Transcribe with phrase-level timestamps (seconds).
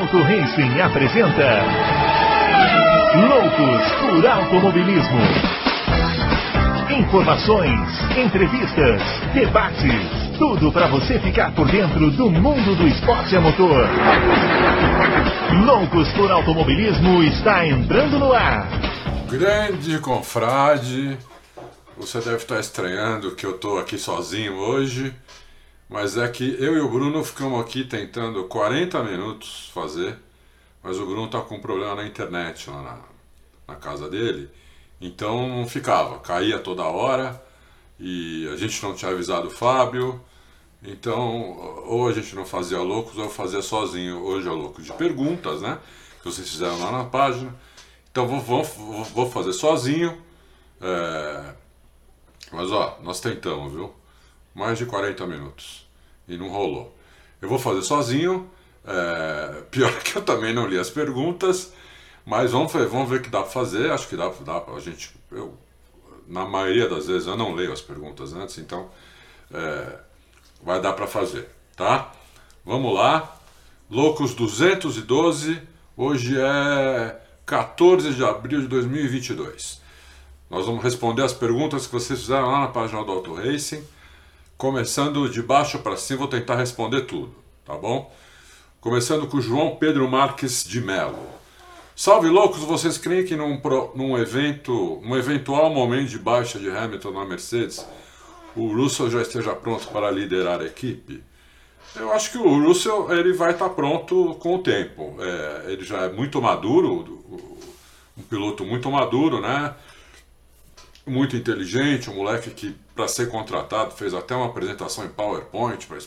[0.00, 1.62] Adalto Racing apresenta
[3.28, 5.20] Loucos por Automobilismo.
[6.98, 7.78] Informações,
[8.16, 9.02] entrevistas,
[9.34, 13.86] debates, tudo para você ficar por dentro do mundo do esporte a motor.
[15.66, 18.66] Loucos por Automobilismo está entrando no ar.
[19.28, 21.18] Grande confrade,
[21.98, 25.14] você deve estar estranhando que eu estou aqui sozinho hoje,
[25.90, 30.16] mas é que eu e o Bruno ficamos aqui tentando 40 minutos fazer,
[30.82, 34.48] mas o Bruno está com um problema na internet lá na, na casa dele,
[35.00, 37.42] então não ficava, caía toda hora
[37.98, 40.24] e a gente não tinha avisado o Fábio,
[40.82, 44.22] então ou a gente não fazia loucos ou fazia sozinho.
[44.24, 45.78] Hoje é louco de perguntas, né?
[46.22, 47.54] Que vocês fizeram lá na página.
[48.10, 50.22] Então vou, vou, vou fazer sozinho.
[50.80, 51.54] É...
[52.52, 53.99] Mas ó, nós tentamos, viu?
[54.54, 55.88] Mais de 40 minutos.
[56.28, 56.96] E não rolou.
[57.40, 58.50] Eu vou fazer sozinho.
[58.84, 59.62] É...
[59.70, 61.72] Pior que eu também não li as perguntas.
[62.24, 63.90] Mas vamos ver, vamos ver o que dá para fazer.
[63.90, 65.14] Acho que dá, dá pra gente.
[65.30, 65.56] Eu,
[66.26, 68.88] na maioria das vezes eu não leio as perguntas antes, então
[69.52, 69.98] é,
[70.62, 72.12] vai dar para fazer, tá?
[72.64, 73.36] Vamos lá.
[73.90, 75.60] Loucos 212.
[75.96, 79.80] Hoje é 14 de abril de 2022.
[80.48, 83.82] Nós vamos responder as perguntas que vocês fizeram lá na página do Auto Racing.
[84.60, 88.14] Começando de baixo para cima, vou tentar responder tudo, tá bom?
[88.78, 91.16] Começando com João Pedro Marques de Mello.
[91.96, 93.58] Salve loucos, vocês creem que num,
[93.94, 97.86] num evento, num eventual momento de baixa de Hamilton na Mercedes,
[98.54, 101.24] o Russell já esteja pronto para liderar a equipe?
[101.96, 105.16] Eu acho que o Russell ele vai estar pronto com o tempo.
[105.20, 107.18] É, ele já é muito maduro,
[108.14, 109.74] um piloto muito maduro, né?
[111.10, 115.98] Muito inteligente, um moleque que para ser contratado fez até uma apresentação em PowerPoint pra,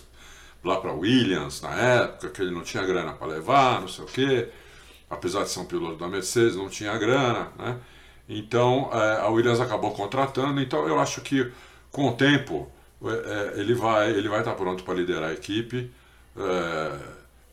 [0.63, 4.07] lá para Williams na época que ele não tinha grana para levar, não sei o
[4.07, 4.47] quê.
[5.09, 7.77] Apesar de ser um piloto da Mercedes, não tinha grana, né?
[8.29, 10.61] Então é, a Williams acabou contratando.
[10.61, 11.51] Então eu acho que
[11.91, 12.71] com o tempo
[13.03, 15.91] é, ele vai ele vai estar pronto para liderar a equipe
[16.37, 16.99] é,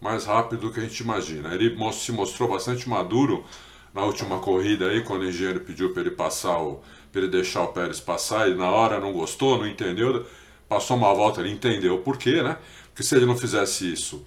[0.00, 1.53] mais rápido do que a gente imagina.
[1.53, 3.44] Ele se mostrou bastante maduro
[3.93, 6.81] na última corrida aí, quando o engenheiro pediu para ele passar o
[7.12, 10.25] para ele deixar o Pérez passar e na hora não gostou, não entendeu,
[10.69, 12.56] passou uma volta, ele entendeu o porquê, né?
[12.88, 14.25] Porque se ele não fizesse isso,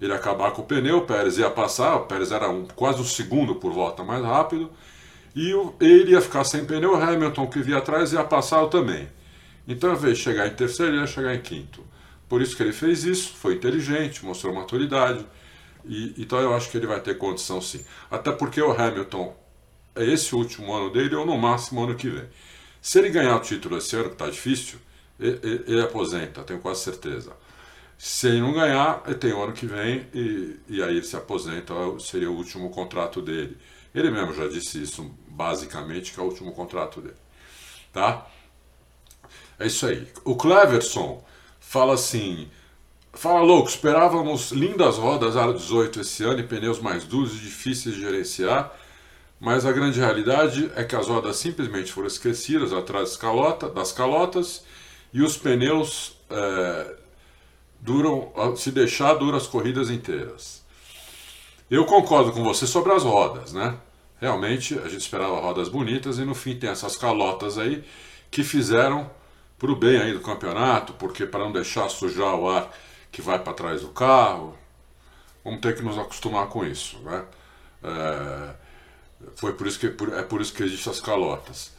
[0.00, 3.00] ele ia acabar com o pneu, o Pérez ia passar, o Pérez era um, quase
[3.00, 4.70] um segundo por volta mais rápido,
[5.34, 9.08] e o, ele ia ficar sem pneu, o Hamilton que via atrás ia passar também.
[9.66, 11.82] Então, ao invés de chegar em terceiro, ele ia chegar em quinto.
[12.28, 15.24] Por isso que ele fez isso, foi inteligente, mostrou maturidade.
[15.84, 17.84] E, então eu acho que ele vai ter condição sim.
[18.10, 19.34] Até porque o Hamilton
[19.94, 22.28] é esse o último ano dele ou no máximo ano que vem.
[22.80, 24.78] Se ele ganhar o título esse ano, que está difícil,
[25.18, 27.32] ele, ele, aposenta, tenho quase certeza.
[27.96, 31.72] Se ele não ganhar, tem o ano que vem e, e aí ele se aposenta,
[32.00, 33.56] seria o último contrato dele.
[33.94, 37.16] Ele mesmo já disse isso, basicamente, que é o último contrato dele.
[37.92, 38.26] Tá?
[39.58, 40.06] É isso aí.
[40.24, 41.24] O Cleverson
[41.60, 42.50] fala assim:
[43.14, 47.94] Fala louco, esperávamos lindas rodas Aro 18 esse ano e pneus mais duros e difíceis
[47.94, 48.72] de gerenciar,
[49.40, 53.92] mas a grande realidade é que as rodas simplesmente foram esquecidas atrás das, calota, das
[53.92, 54.64] calotas
[55.12, 56.96] e os pneus é,
[57.80, 60.64] duram, se deixar, duram as corridas inteiras.
[61.70, 63.76] Eu concordo com você sobre as rodas, né?
[64.20, 67.84] Realmente a gente esperava rodas bonitas e no fim tem essas calotas aí
[68.30, 69.10] que fizeram
[69.58, 72.70] para o bem aí do campeonato, porque para não deixar sujar o ar
[73.10, 74.56] que vai para trás do carro,
[75.44, 77.24] vamos ter que nos acostumar com isso, né?
[77.82, 78.54] É,
[79.36, 81.72] foi por isso que é por isso que existem as calotas.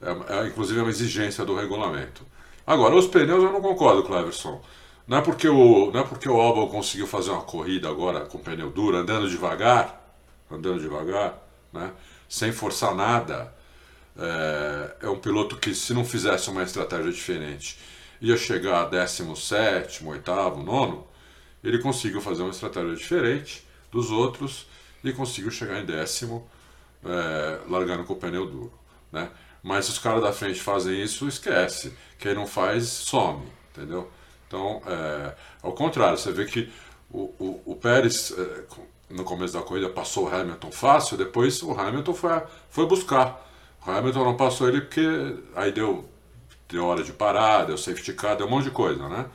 [0.00, 2.24] É, é, inclusive é uma exigência do regulamento.
[2.66, 4.62] Agora, os pneus eu não concordo, Cleverson.
[5.06, 8.38] Não é porque o, não é porque o Albon conseguiu fazer uma corrida agora com
[8.38, 10.14] pneu duro, andando devagar,
[10.50, 11.92] andando devagar, né?
[12.28, 13.52] sem forçar nada,
[14.18, 17.78] é, é, um piloto que, se não fizesse uma estratégia diferente,
[18.20, 20.30] ia chegar a 17, 8,
[20.62, 20.98] 9.
[21.64, 24.66] Ele conseguiu fazer uma estratégia diferente dos outros
[25.02, 26.48] e conseguiu chegar em décimo,
[27.04, 28.72] é, com o pneu duro.
[29.12, 29.30] Né?
[29.62, 31.96] Mas os caras da frente fazem isso, esquece.
[32.18, 33.46] Quem não faz, some.
[33.70, 34.10] Entendeu?
[34.46, 36.70] Então, é, ao contrário, você vê que
[37.10, 38.64] o, o, o Pérez, é,
[39.10, 43.46] no começo da corrida, passou o Hamilton fácil, depois o Hamilton foi, foi buscar.
[43.86, 46.08] O Hamilton não passou ele porque aí deu,
[46.68, 49.26] deu hora de parar, deu safety car, deu um monte de coisa, né?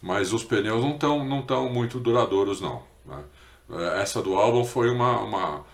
[0.00, 2.82] Mas os pneus não estão não tão muito duradouros, não.
[3.04, 3.22] Né?
[3.70, 5.64] É, essa do álbum foi uma, uma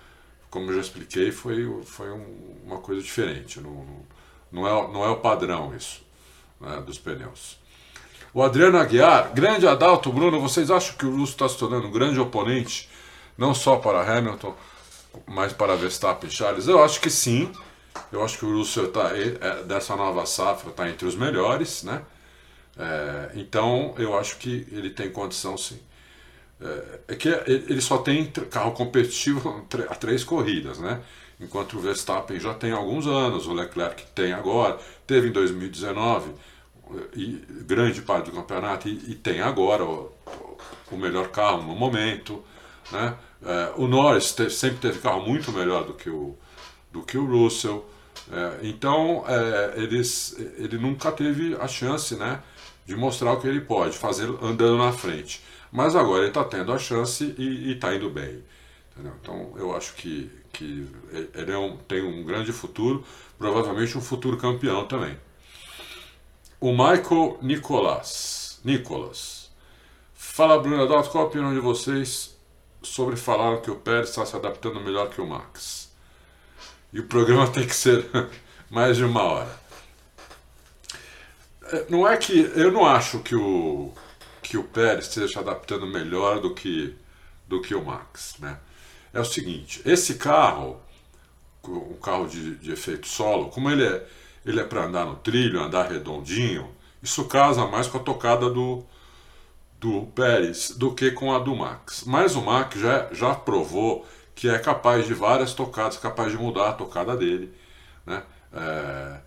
[0.54, 3.58] como eu já expliquei, foi, foi um, uma coisa diferente.
[3.58, 3.84] Não,
[4.52, 6.00] não, é, não é o padrão isso,
[6.60, 7.58] né, dos pneus.
[8.32, 11.90] O Adriano Aguiar, grande Adalto, Bruno, vocês acham que o Russo está se tornando um
[11.90, 12.88] grande oponente
[13.36, 14.54] não só para Hamilton,
[15.26, 16.68] mas para Verstappen e Charles?
[16.68, 17.50] Eu acho que sim.
[18.12, 22.02] Eu acho que o Russell tá, é, dessa nova safra está entre os melhores, né?
[22.78, 25.80] É, então eu acho que ele tem condição sim.
[26.60, 31.00] É, é que ele só tem carro competitivo a três corridas, né?
[31.40, 36.30] Enquanto o Verstappen já tem alguns anos, o Leclerc tem agora, teve em 2019
[37.14, 40.12] e grande parte do campeonato e, e tem agora o,
[40.90, 42.42] o, melhor carro no momento,
[42.92, 43.14] né?
[43.44, 46.36] É, o Norris te, sempre teve carro muito melhor do que o,
[46.92, 47.84] do que o Russell.
[48.30, 49.24] É, então
[49.76, 52.40] eles, ele nunca teve a chance né,
[52.86, 55.42] de mostrar o que ele pode fazer andando na frente.
[55.74, 58.44] Mas agora ele está tendo a chance e está indo bem.
[58.92, 59.12] Entendeu?
[59.20, 60.88] Então eu acho que, que
[61.34, 63.04] ele é um, tem um grande futuro,
[63.36, 65.18] provavelmente um futuro campeão também.
[66.60, 68.60] O Michael Nicolas.
[68.62, 69.50] Nicolas.
[70.14, 72.36] Fala Bruno Adalto, qual a opinião de vocês
[72.80, 75.90] sobre falar que o Pérez está se adaptando melhor que o Max?
[76.92, 78.08] E o programa tem que ser
[78.70, 79.60] mais de uma hora.
[81.64, 82.52] É, não é que.
[82.54, 83.92] Eu não acho que o,
[84.54, 86.94] que o Pérez esteja se adaptando melhor do que,
[87.48, 88.36] do que o Max.
[88.38, 88.56] Né?
[89.12, 90.80] É o seguinte: esse carro,
[91.66, 94.06] um carro de, de efeito solo, como ele é,
[94.46, 96.70] ele é para andar no trilho, andar redondinho,
[97.02, 98.84] isso casa mais com a tocada do,
[99.80, 102.04] do Pérez do que com a do Max.
[102.06, 104.06] Mas o Max já, já provou
[104.36, 107.52] que é capaz de várias tocadas, capaz de mudar a tocada dele.
[108.06, 108.22] Né?
[108.52, 109.18] É,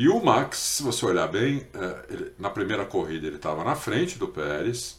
[0.00, 3.74] e o Max, se você olhar bem, é, ele, na primeira corrida ele estava na
[3.74, 4.96] frente do Pérez.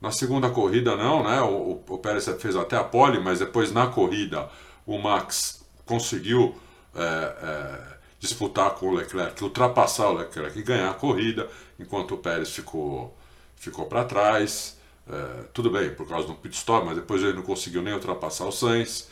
[0.00, 1.42] Na segunda corrida não, né?
[1.42, 4.48] O, o, Pérez fez até a pole, mas depois na corrida
[4.86, 6.56] o Max conseguiu
[6.94, 11.46] é, é, disputar com o Leclerc, ultrapassar o Leclerc e ganhar a corrida,
[11.78, 13.14] enquanto o Pérez ficou,
[13.56, 14.78] ficou para trás.
[15.06, 18.46] É, tudo bem, por causa do pit stop, mas depois ele não conseguiu nem ultrapassar
[18.46, 19.06] o Sainz.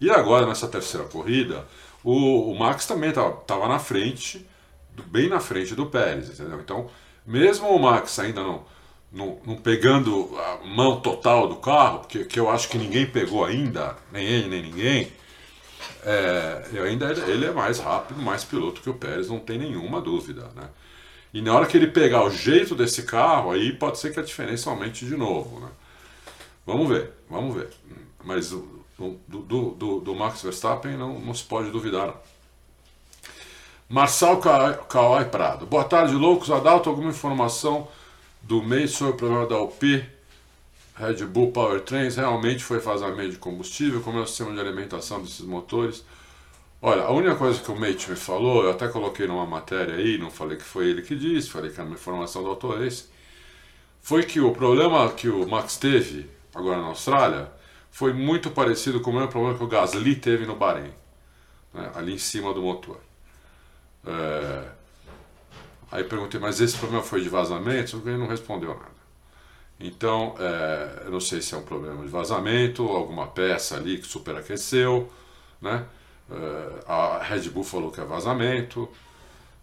[0.00, 1.66] E agora, nessa terceira corrida,
[2.06, 4.46] o, o Max também estava na frente,
[5.08, 6.60] bem na frente do Pérez, entendeu?
[6.60, 6.88] Então,
[7.26, 8.64] mesmo o Max ainda não,
[9.10, 13.44] não, não, pegando a mão total do carro, porque que eu acho que ninguém pegou
[13.44, 15.12] ainda, nem ele, nem ninguém,
[16.04, 20.48] é, ainda ele é mais rápido, mais piloto que o Pérez, não tem nenhuma dúvida,
[20.54, 20.68] né?
[21.34, 24.22] E na hora que ele pegar o jeito desse carro, aí pode ser que a
[24.22, 25.58] diferença aumente de novo.
[25.58, 25.68] Né?
[26.64, 27.68] Vamos ver, vamos ver.
[28.24, 28.54] Mas
[28.98, 29.20] do,
[29.72, 32.14] do, do, Max Verstappen não, não se pode duvidar.
[33.88, 35.66] Marçal Kawai Prado.
[35.66, 36.50] Boa tarde, loucos.
[36.50, 37.86] Adalto, alguma informação
[38.42, 40.04] do mês sobre o problema da UP?
[40.96, 44.00] Red Bull Powertrains realmente foi vazamento de combustível?
[44.00, 46.02] Como é o sistema de alimentação desses motores?
[46.80, 50.18] Olha, a única coisa que o Mate me falou, eu até coloquei numa matéria aí,
[50.18, 53.10] não falei que foi ele que disse, falei que era uma informação do autorês,
[54.00, 57.50] foi que o problema que o Max teve agora na Austrália
[57.96, 60.92] foi muito parecido com o mesmo problema que o Gasly teve no Bahrein,
[61.72, 63.00] né, ali em cima do motor.
[64.06, 64.68] É...
[65.90, 68.02] Aí perguntei, mas esse problema foi de vazamento?
[68.04, 68.90] Ele não respondeu nada.
[69.80, 71.04] Então, é...
[71.06, 75.10] eu não sei se é um problema de vazamento, alguma peça ali que superaqueceu,
[75.58, 75.86] né?
[76.28, 78.90] Uh, a Red Bull falou que é vazamento,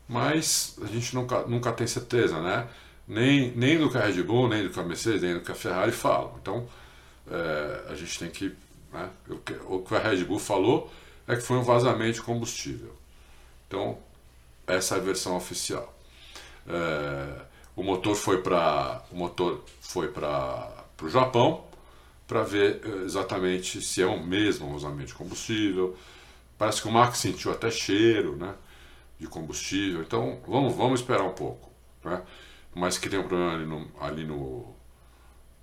[0.10, 2.68] mas a gente nunca, nunca tem certeza, né?
[3.08, 5.52] Nem, nem do que a Red Bull, nem do que a Mercedes, nem do que
[5.52, 6.34] a Ferrari falam.
[6.42, 6.68] Então
[7.28, 8.56] uh, a gente tem que.
[8.92, 9.10] Né?
[9.68, 10.92] O, que, a Red Bull falou
[11.28, 12.94] é que foi um vazamento de combustível.
[13.68, 13.98] Então,
[14.68, 15.94] essa é a versão oficial.
[16.68, 17.42] Uh,
[17.76, 21.66] o motor foi para o motor foi para o Japão
[22.28, 25.98] para ver exatamente se é o mesmo vazamento de combustível,
[26.58, 28.56] Parece que o Max sentiu até cheiro né,
[29.20, 30.02] de combustível.
[30.02, 31.70] Então vamos, vamos esperar um pouco.
[32.04, 32.22] Né?
[32.74, 34.76] Mas que tem um problema ali no, ali no,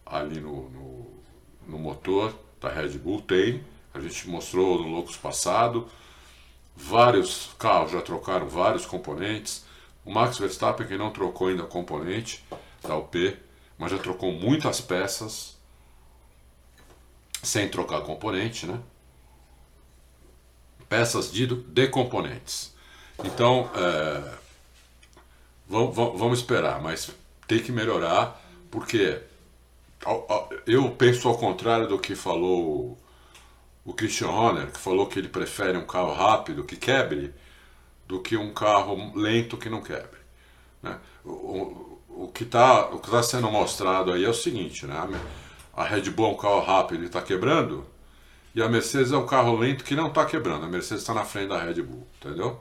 [0.04, 1.09] ali no, no,
[1.70, 3.64] no motor da Red Bull, tem.
[3.94, 5.88] A gente mostrou no Loucos passado.
[6.76, 9.64] Vários carros já trocaram vários componentes.
[10.04, 12.44] O Max Verstappen que não trocou ainda componente
[12.82, 13.36] da UP,
[13.78, 15.58] mas já trocou muitas peças
[17.42, 18.80] sem trocar componente, né?
[20.90, 22.74] peças de, de componentes.
[23.24, 24.34] Então, é,
[25.68, 27.10] vamos, vamos esperar, mas
[27.46, 29.22] tem que melhorar, porque
[30.66, 32.98] eu penso ao contrário do que falou
[33.84, 37.34] o Christian Horner, que falou que ele prefere um carro rápido que quebre
[38.06, 40.18] do que um carro lento que não quebre.
[40.82, 40.98] Né?
[41.24, 44.96] O, o, o que está tá sendo mostrado aí é o seguinte, né?
[45.74, 47.86] a Red Bull é um carro rápido e está quebrando,
[48.54, 50.64] e a Mercedes é um carro lento que não está quebrando.
[50.64, 52.60] A Mercedes está na frente da Red Bull, entendeu?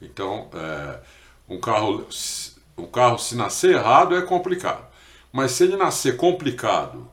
[0.00, 1.00] Então, é,
[1.48, 2.06] um, carro,
[2.76, 4.87] um carro, se nascer errado, é complicado.
[5.32, 7.08] Mas se ele nascer complicado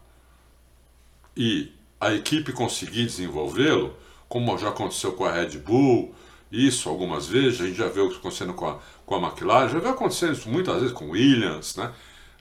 [1.36, 3.96] e a equipe conseguir desenvolvê-lo,
[4.28, 6.14] como já aconteceu com a Red Bull,
[6.52, 9.90] isso algumas vezes, a gente já viu acontecendo com a, com a McLaren, já viu
[9.90, 11.92] acontecendo isso muitas vezes com Williams, né?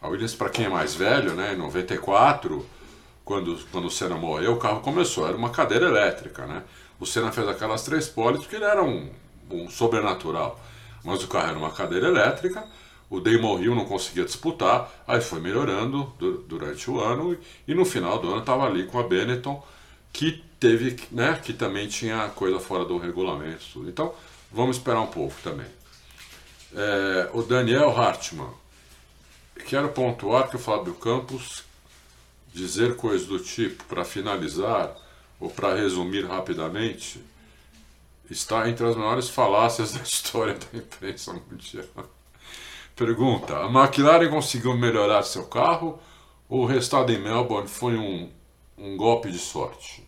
[0.01, 2.65] A Williams, para quem é mais velho, né, em 94,
[3.25, 6.63] quando, quando o Senna morreu, o carro começou, era uma cadeira elétrica, né?
[7.01, 9.11] O Senna fez aquelas três poles porque ele era um,
[9.51, 10.61] um sobrenatural,
[11.03, 12.65] mas o carro era uma cadeira elétrica,
[13.15, 16.13] o Damon Hill não conseguia disputar, aí foi melhorando
[16.49, 19.65] durante o ano e no final do ano estava ali com a Benetton,
[20.13, 23.65] que teve, né, que também tinha coisa fora do regulamento.
[23.73, 23.89] Tudo.
[23.89, 24.15] Então,
[24.51, 25.67] vamos esperar um pouco também.
[26.75, 28.53] É, o Daniel Hartmann.
[29.67, 31.63] Quero pontuar que o Fábio Campos
[32.53, 34.97] dizer coisas do tipo, para finalizar,
[35.39, 37.21] ou para resumir rapidamente,
[38.31, 41.85] está entre as maiores falácias da história da imprensa mundial.
[42.95, 45.99] Pergunta: a McLaren conseguiu melhorar seu carro
[46.49, 48.31] ou o resultado em Melbourne foi um,
[48.79, 50.07] um golpe de sorte?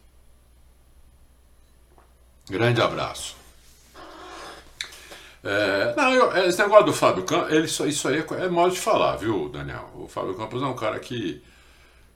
[2.49, 3.37] Grande abraço.
[5.43, 8.75] É, não, eu, esse negócio do Fábio Campos, ele, isso, isso aí é, é modo
[8.75, 9.91] de falar, viu, Daniel?
[9.95, 11.43] O Fábio Campos é um cara que,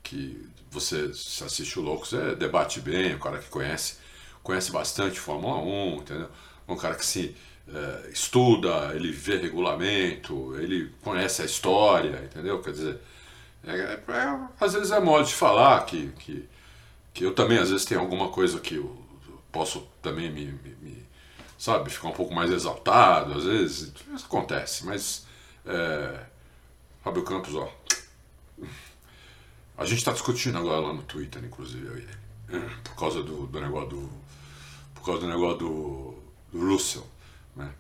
[0.03, 1.11] que você
[1.45, 3.99] assiste o Loucos, é, debate bem, um cara que conhece,
[4.43, 6.29] conhece bastante Fórmula 1, entendeu?
[6.67, 7.37] Um cara que se
[7.73, 12.61] é, estuda, ele vê regulamento, ele conhece a história, entendeu?
[12.61, 13.01] Quer dizer,
[13.65, 16.49] é, é, às vezes é modo de falar que, que,
[17.13, 18.97] que eu também às vezes tenho alguma coisa que eu
[19.53, 21.07] posso também me, me, me
[21.59, 25.27] sabe, ficar um pouco mais exaltado, às vezes, isso acontece, mas
[25.67, 26.21] é,
[27.05, 27.71] Fábio Campos, ó,
[29.77, 33.47] a gente está discutindo agora lá no Twitter, inclusive, eu e ele, por causa do,
[33.47, 34.11] do negócio do,
[34.95, 36.15] por causa do negócio do,
[36.53, 37.07] do Russell,
[37.57, 37.71] né,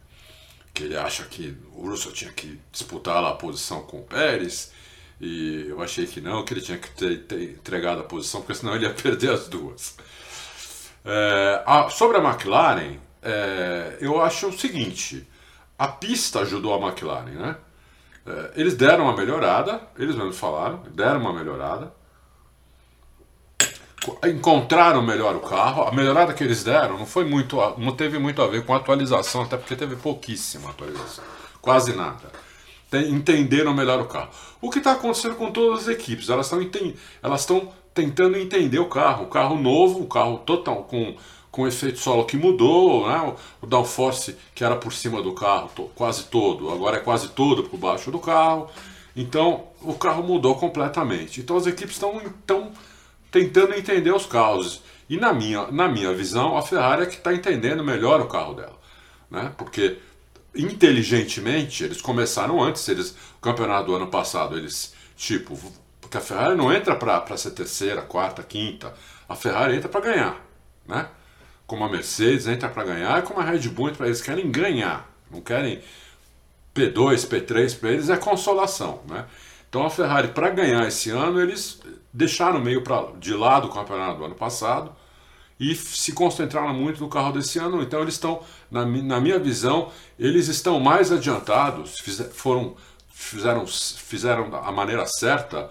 [0.72, 4.72] que ele acha que o Russell tinha que disputar lá a posição com o Pérez,
[5.20, 8.54] e eu achei que não, que ele tinha que ter, ter entregado a posição, porque
[8.54, 9.96] senão ele ia perder as duas.
[11.04, 15.28] É, a, sobre a McLaren, é, eu acho o seguinte:
[15.78, 17.56] a pista ajudou a McLaren, né?
[18.26, 21.92] É, eles deram uma melhorada, eles mesmos falaram, deram uma melhorada,
[24.26, 25.82] encontraram melhor o carro.
[25.82, 28.78] A melhorada que eles deram não foi muito, não teve muito a ver com a
[28.78, 31.24] atualização, até porque teve pouquíssima atualização,
[31.60, 32.30] quase nada.
[32.92, 34.30] Entenderam melhor o carro.
[34.60, 36.28] O que está acontecendo com todas as equipes?
[36.28, 36.60] Elas estão
[37.22, 39.24] elas estão tentando entender o carro.
[39.24, 41.14] O carro novo, o carro total com,
[41.52, 43.34] com efeito solo que mudou, né?
[43.62, 47.78] o downforce que era por cima do carro quase todo, agora é quase todo por
[47.78, 48.68] baixo do carro.
[49.14, 51.40] Então o carro mudou completamente.
[51.40, 52.20] Então as equipes estão
[53.30, 54.82] tentando entender os carros.
[55.08, 58.54] E na minha, na minha visão, a Ferrari é que está entendendo melhor o carro
[58.54, 58.78] dela.
[59.30, 59.52] Né?
[59.56, 59.98] Porque
[60.54, 65.58] inteligentemente eles começaram antes, eles, o campeonato do ano passado, eles tipo
[66.10, 68.92] porque a Ferrari não entra para ser terceira, quarta, quinta.
[69.28, 70.44] A Ferrari entra para ganhar,
[70.84, 71.06] né?
[71.68, 75.40] Como a Mercedes entra para ganhar, como a Red Bull entra, eles querem ganhar, não
[75.40, 75.80] querem
[76.74, 79.24] P2, P3, para eles é consolação, né?
[79.70, 81.80] Então a Ferrari para ganhar esse ano eles
[82.12, 84.94] deixaram meio pra, de lado o campeonato do ano passado
[85.58, 87.80] e se concentraram muito no carro desse ano.
[87.80, 92.74] Então eles estão, na, na minha visão, eles estão mais adiantados, foram
[93.08, 95.70] fizeram, fizeram a maneira certa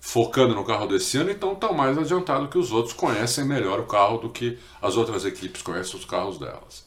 [0.00, 3.86] focando no carro desse ano, então estão mais adiantado que os outros, conhecem melhor o
[3.86, 6.84] carro do que as outras equipes conhecem os carros delas.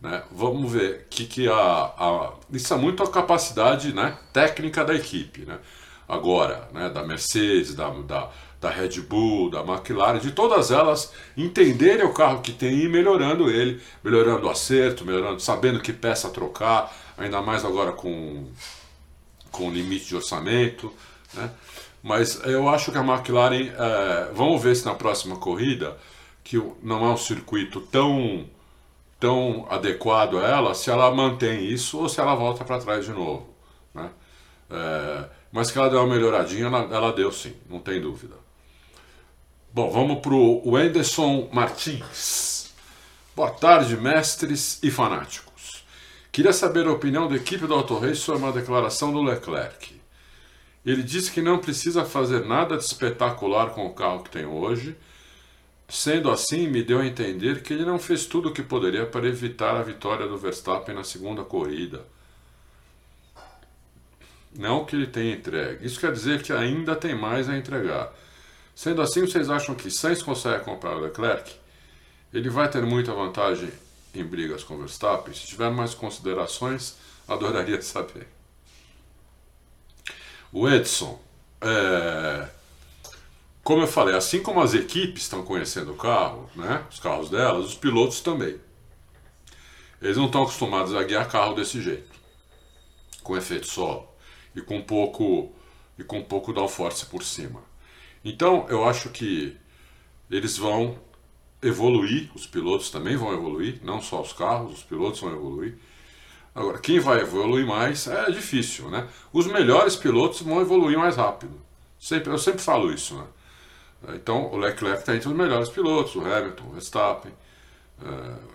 [0.00, 0.22] Né?
[0.30, 5.44] Vamos ver que, que a, a, isso é muito a capacidade né, técnica da equipe.
[5.44, 5.58] Né?
[6.08, 8.30] Agora, né, da Mercedes, da, da,
[8.60, 12.88] da Red Bull, da McLaren, de todas elas entenderem o carro que tem e ir
[12.88, 18.46] melhorando ele, melhorando o acerto, melhorando, sabendo que peça trocar, ainda mais agora com,
[19.50, 20.92] com limite de orçamento.
[21.34, 21.50] Né?
[22.02, 25.96] Mas eu acho que a McLaren, é, vamos ver se na próxima corrida,
[26.42, 28.46] que não é um circuito tão,
[29.20, 33.12] tão adequado a ela, se ela mantém isso ou se ela volta para trás de
[33.12, 33.54] novo.
[33.94, 34.10] Né?
[34.70, 38.34] É, mas que ela deu uma melhoradinha, ela, ela deu sim, não tem dúvida.
[39.72, 42.72] Bom, vamos para o Anderson Martins.
[43.36, 45.84] Boa tarde, mestres e fanáticos.
[46.32, 50.00] Queria saber a opinião da equipe do Auto Race sobre uma declaração do Leclerc.
[50.84, 54.96] Ele disse que não precisa fazer nada de espetacular com o carro que tem hoje.
[55.90, 59.26] Sendo assim, me deu a entender que ele não fez tudo o que poderia para
[59.26, 62.06] evitar a vitória do Verstappen na segunda corrida.
[64.56, 65.84] Não que ele tenha entregue.
[65.84, 68.12] Isso quer dizer que ainda tem mais a entregar.
[68.74, 71.52] Sendo assim, vocês acham que Sainz consegue comprar o Leclerc?
[72.32, 73.70] Ele vai ter muita vantagem
[74.14, 75.34] em brigas com Verstappen?
[75.34, 78.28] Se tiver mais considerações, adoraria saber.
[80.52, 81.20] O Edson.
[81.60, 82.59] É...
[83.62, 87.66] como eu falei, assim como as equipes estão conhecendo o carro, né, os carros delas,
[87.66, 88.58] os pilotos também.
[90.00, 92.18] Eles não estão acostumados a guiar carro desse jeito,
[93.22, 94.08] com efeito solo
[94.54, 95.52] e com pouco
[95.98, 97.62] e com pouco downforce por cima.
[98.24, 99.56] Então, eu acho que
[100.30, 100.98] eles vão
[101.62, 105.76] evoluir, os pilotos também vão evoluir, não só os carros, os pilotos vão evoluir.
[106.54, 109.06] Agora, quem vai evoluir mais é difícil, né?
[109.32, 111.60] Os melhores pilotos vão evoluir mais rápido.
[111.98, 113.26] Sempre, eu sempre falo isso, né?
[114.08, 117.32] Então, o Leclerc está entre os melhores pilotos, o Hamilton, o Verstappen,
[118.00, 118.50] uh,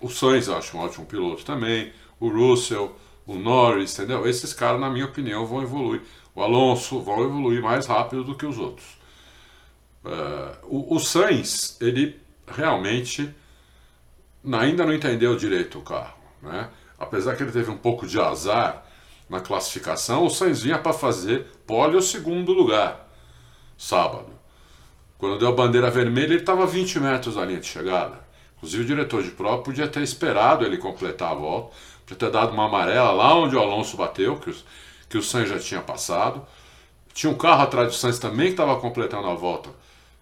[0.00, 2.94] o Sainz acho um ótimo piloto também, o Russell,
[3.26, 4.26] o Norris, entendeu?
[4.26, 6.02] Esses caras, na minha opinião, vão evoluir.
[6.34, 8.98] O Alonso vão evoluir mais rápido do que os outros.
[10.04, 13.32] Uh, o, o Sainz, ele realmente
[14.52, 16.18] ainda não entendeu direito o carro.
[16.42, 16.68] Né?
[16.98, 18.84] Apesar que ele teve um pouco de azar
[19.28, 23.09] na classificação, o Sainz vinha para fazer pole o segundo lugar
[23.80, 24.26] sábado.
[25.16, 28.20] Quando deu a bandeira vermelha, ele estava a 20 metros da linha de chegada.
[28.58, 32.52] Inclusive, o diretor de prova podia ter esperado ele completar a volta, podia ter dado
[32.52, 34.66] uma amarela lá onde o Alonso bateu, que, os,
[35.08, 36.46] que o Sainz já tinha passado.
[37.14, 39.70] Tinha um carro atrás do Sainz também que estava completando a volta.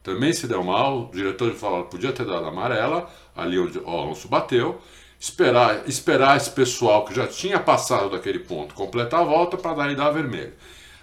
[0.05, 3.89] Também se deu mal, o diretor de prova podia ter dado amarela, ali onde o
[3.89, 4.81] Alonso bateu.
[5.19, 10.07] Esperar, esperar esse pessoal que já tinha passado daquele ponto completar a volta para dar
[10.07, 10.55] a vermelha.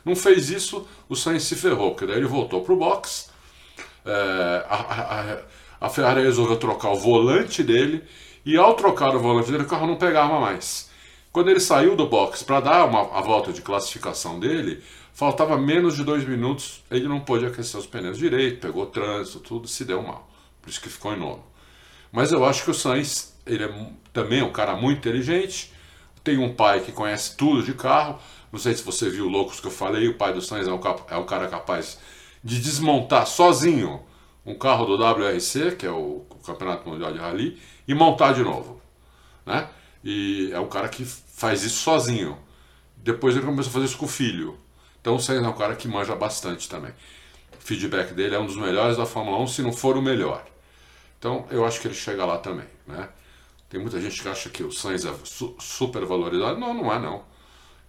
[0.05, 3.31] Não fez isso, o Sainz se ferrou, porque daí ele voltou para o box.
[4.05, 8.03] É, a, a, a, Ferrari resolveu trocar o volante dele
[8.45, 10.91] e ao trocar o volante dele, o carro não pegava mais.
[11.31, 15.95] Quando ele saiu do box para dar uma, a volta de classificação dele, faltava menos
[15.95, 20.03] de dois minutos, ele não pôde aquecer os pneus direito, pegou trânsito, tudo, se deu
[20.03, 20.29] mal.
[20.61, 21.43] Por isso que ficou em nono.
[22.11, 25.73] Mas eu acho que o Sainz, ele é também um cara muito inteligente,
[26.23, 28.19] tem um pai que conhece tudo de carro,
[28.51, 30.79] não sei se você viu Loucos que eu falei, o pai do Sainz é um,
[30.79, 31.99] é cara capaz
[32.43, 34.03] de desmontar sozinho
[34.45, 38.79] um carro do WRC, que é o Campeonato Mundial de Rally, e montar de novo.
[39.45, 39.67] Né?
[40.03, 42.37] E é um cara que faz isso sozinho.
[42.97, 44.57] Depois ele começou a fazer isso com o filho.
[45.01, 46.91] Então o Sainz é um cara que manja bastante também.
[47.59, 50.45] O feedback dele é um dos melhores da Fórmula 1, se não for o melhor.
[51.17, 52.67] Então eu acho que ele chega lá também.
[52.85, 53.09] Né?
[53.67, 56.59] Tem muita gente que acha que o Sainz é su super valorizado.
[56.59, 57.23] Não, não é não.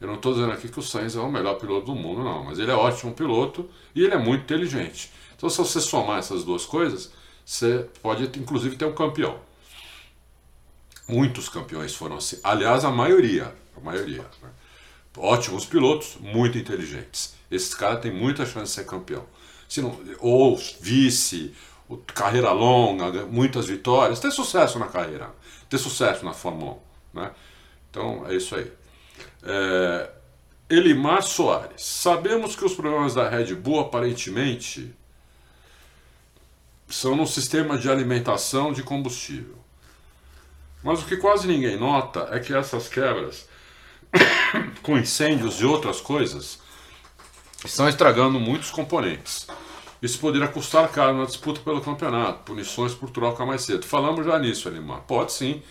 [0.00, 2.44] Eu não estou dizendo aqui que o Sainz é o melhor piloto do mundo, não,
[2.44, 5.11] mas ele é ótimo piloto e ele é muito inteligente.
[5.35, 7.11] Então, se você somar essas duas coisas,
[7.44, 9.38] você pode inclusive ter um campeão.
[11.09, 12.38] Muitos campeões foram assim.
[12.42, 13.54] Aliás, a maioria.
[13.76, 14.26] A maioria.
[14.42, 14.50] Né?
[15.16, 17.35] Ótimos pilotos, muito inteligentes.
[17.50, 19.24] Esses caras têm muita chance de ser campeão.
[19.68, 21.54] Se não, ou vice,
[22.06, 25.32] carreira longa, muitas vitórias, ter sucesso na carreira,
[25.68, 26.78] ter sucesso na Fórmula
[27.14, 27.20] 1.
[27.20, 27.30] Né?
[27.90, 28.70] Então é isso aí.
[29.46, 30.11] É,
[30.68, 31.82] Elimar Soares.
[31.82, 34.92] Sabemos que os problemas da Red Bull aparentemente
[36.88, 39.56] são no sistema de alimentação de combustível.
[40.82, 43.48] Mas o que quase ninguém nota é que essas quebras,
[44.82, 46.59] com incêndios e outras coisas,
[47.64, 49.46] estão estragando muitos componentes.
[50.02, 53.87] Isso poderia custar caro na disputa pelo campeonato, punições por troca mais cedo.
[53.87, 55.00] Falamos já nisso, Elimar.
[55.02, 55.62] Pode sim.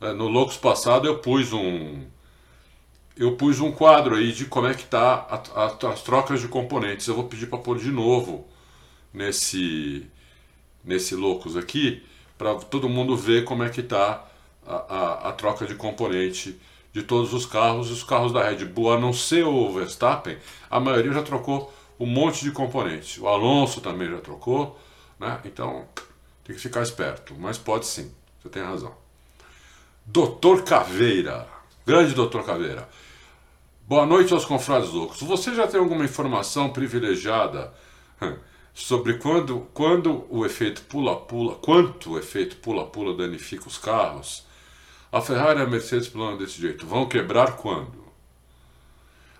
[0.00, 2.04] É, no Loucos passado eu pus um,
[3.16, 6.48] eu pus um quadro aí de como é que tá a, a, as trocas de
[6.48, 7.06] componentes.
[7.06, 8.46] Eu vou pedir para pôr de novo
[9.12, 10.06] nesse
[10.84, 12.02] nesse Loucos aqui
[12.36, 14.26] para todo mundo ver como é que tá
[14.66, 16.60] a, a, a, troca de componente
[16.92, 17.90] de todos os carros.
[17.90, 20.36] Os carros da Red Bull, a não ser o Verstappen,
[20.68, 23.20] a maioria já trocou um monte de componente.
[23.20, 24.78] O Alonso também já trocou,
[25.18, 25.40] né?
[25.44, 25.86] Então
[26.42, 28.94] tem que ficar esperto, mas pode sim, você tem razão.
[30.04, 31.48] Doutor Caveira,
[31.86, 32.88] grande Doutor Caveira.
[33.86, 35.20] Boa noite aos confrades loucos.
[35.20, 37.74] Você já tem alguma informação privilegiada
[38.72, 44.46] sobre quando, quando o efeito pula-pula, quanto o efeito pula-pula danifica os carros?
[45.12, 46.86] A Ferrari e a Mercedes planejam desse jeito.
[46.86, 48.02] Vão quebrar quando?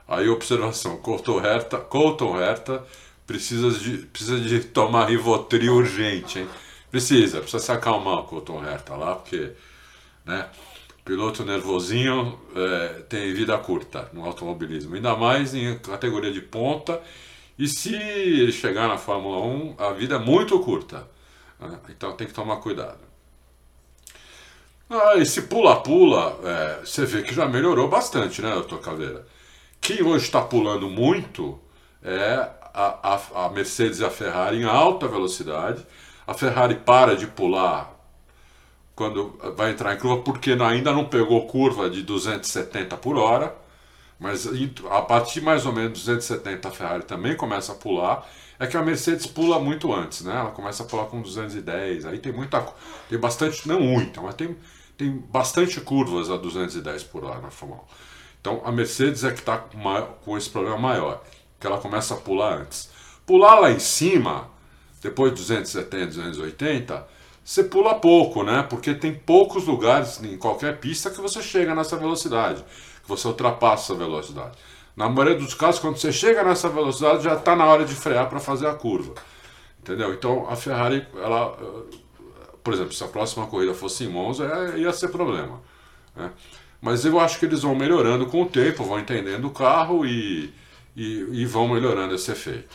[0.06, 2.84] Aí observação, Colton Herta, Colton Herta
[3.26, 6.48] precisa de, precisa de tomar Rivotril urgente, hein?
[6.90, 9.52] Precisa, precisa se acalmar o Colton Herta lá, porque,
[10.26, 10.46] né?
[11.04, 17.00] Piloto nervosinho é, tem vida curta no automobilismo, ainda mais em categoria de ponta.
[17.58, 21.06] E se ele chegar na Fórmula 1, a vida é muito curta.
[21.60, 21.78] Né?
[21.90, 22.98] Então tem que tomar cuidado.
[24.88, 29.26] Ah, esse pula-pula, é, você vê que já melhorou bastante, né, doutor Caveira?
[29.80, 31.58] Quem hoje está pulando muito
[32.02, 35.84] é a, a, a Mercedes e a Ferrari em alta velocidade.
[36.26, 37.93] A Ferrari para de pular
[38.94, 43.54] quando vai entrar em curva, porque ainda não pegou curva de 270 por hora.
[44.20, 44.48] mas
[44.90, 48.26] a partir mais ou menos 270 a Ferrari também começa a pular.
[48.58, 50.32] É que a Mercedes pula muito antes, né?
[50.36, 52.60] Ela começa a pular com 210, aí tem muita,
[53.08, 54.56] tem bastante, não muita, mas tem,
[54.96, 57.84] tem bastante curvas a 210 por hora na Fórmula 1.
[58.40, 59.80] Então a Mercedes é que está com,
[60.24, 61.22] com esse problema maior,
[61.58, 62.90] que ela começa a pular antes.
[63.26, 64.48] Pular lá em cima,
[65.02, 67.06] depois de 270, 280,
[67.44, 68.62] você pula pouco, né?
[68.62, 72.64] Porque tem poucos lugares em qualquer pista que você chega nessa velocidade,
[73.02, 74.56] que você ultrapassa a velocidade.
[74.96, 78.30] Na maioria dos casos, quando você chega nessa velocidade, já está na hora de frear
[78.30, 79.14] para fazer a curva.
[79.78, 80.14] Entendeu?
[80.14, 81.54] Então a Ferrari, ela,
[82.62, 85.60] por exemplo, se a próxima corrida fosse em Monza, é, ia ser problema.
[86.16, 86.30] Né?
[86.80, 90.50] Mas eu acho que eles vão melhorando com o tempo, vão entendendo o carro e,
[90.96, 92.74] e, e vão melhorando esse efeito.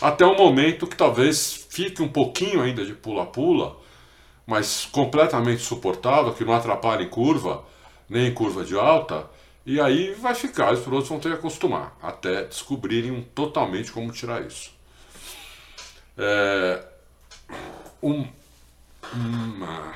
[0.00, 3.83] Até o momento que talvez fique um pouquinho ainda de pula-pula,
[4.46, 7.64] mas completamente suportável, que não atrapalhe curva,
[8.08, 9.26] nem em curva de alta,
[9.64, 14.42] e aí vai ficar, os pilotos vão ter que acostumar, até descobrirem totalmente como tirar
[14.42, 14.72] isso.
[16.16, 16.84] É,
[18.02, 18.26] um,
[19.14, 19.94] uma,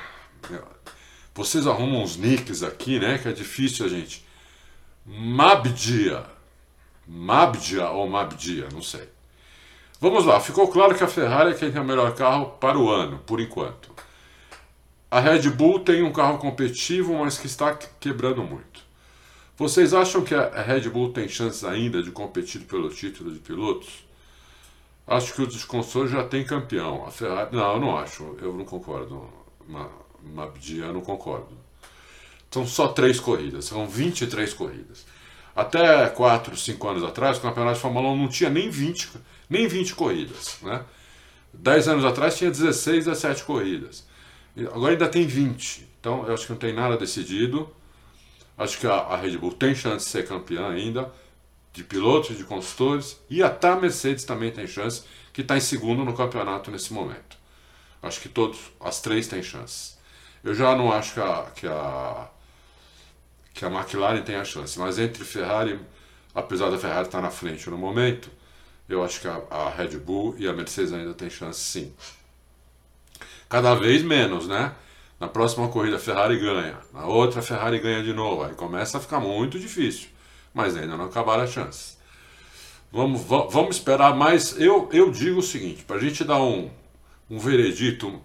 [1.39, 3.17] vocês arrumam uns nicks aqui, né?
[3.17, 4.25] Que é difícil a gente.
[5.05, 6.25] Mabdia.
[7.07, 9.07] Mabdia ou Mabdia, não sei.
[10.01, 12.89] Vamos lá, ficou claro que a Ferrari é quem tem o melhor carro para o
[12.89, 13.89] ano, por enquanto.
[15.11, 18.81] A Red Bull tem um carro competitivo, mas que está quebrando muito.
[19.57, 24.05] Vocês acham que a Red Bull tem chances ainda de competir pelo título de pilotos?
[25.07, 27.05] Acho que o desconstrutor já tem campeão.
[27.07, 27.55] A Ferrari.
[27.55, 28.37] Não, eu não acho.
[28.39, 29.27] Eu não concordo.
[30.23, 31.57] Mabdia, eu não concordo.
[32.51, 35.05] São só três corridas, são 23 corridas.
[35.55, 39.09] Até 4, 5 anos atrás, o campeonato de Fórmula 1 não tinha nem 20,
[39.49, 40.57] nem 20 corridas.
[40.61, 40.83] Né?
[41.53, 44.07] 10 anos atrás tinha 16, 17 corridas.
[44.67, 45.87] Agora ainda tem 20.
[45.99, 47.69] Então eu acho que não tem nada decidido.
[48.57, 51.11] Acho que a, a Red Bull tem chance de ser campeã ainda,
[51.71, 56.03] de pilotos, de construtores, e até a Mercedes também tem chance, que está em segundo
[56.03, 57.37] no campeonato nesse momento.
[58.03, 59.93] Acho que todos, as três têm chance.
[60.43, 62.29] Eu já não acho que a, que a,
[63.53, 65.79] que a McLaren tenha chance, mas entre Ferrari,
[66.35, 68.29] apesar da Ferrari estar na frente no momento,
[68.87, 71.93] eu acho que a, a Red Bull e a Mercedes ainda têm chance sim.
[73.49, 74.71] Cada vez menos, né?
[75.19, 78.43] Na próxima corrida a Ferrari ganha, na outra a Ferrari ganha de novo.
[78.43, 80.07] Aí começa a ficar muito difícil,
[80.53, 81.97] mas ainda não acabaram as chances.
[82.91, 84.59] Vamos, vamos esperar mais.
[84.59, 86.69] Eu, eu digo o seguinte: para a gente dar um,
[87.29, 88.21] um veredito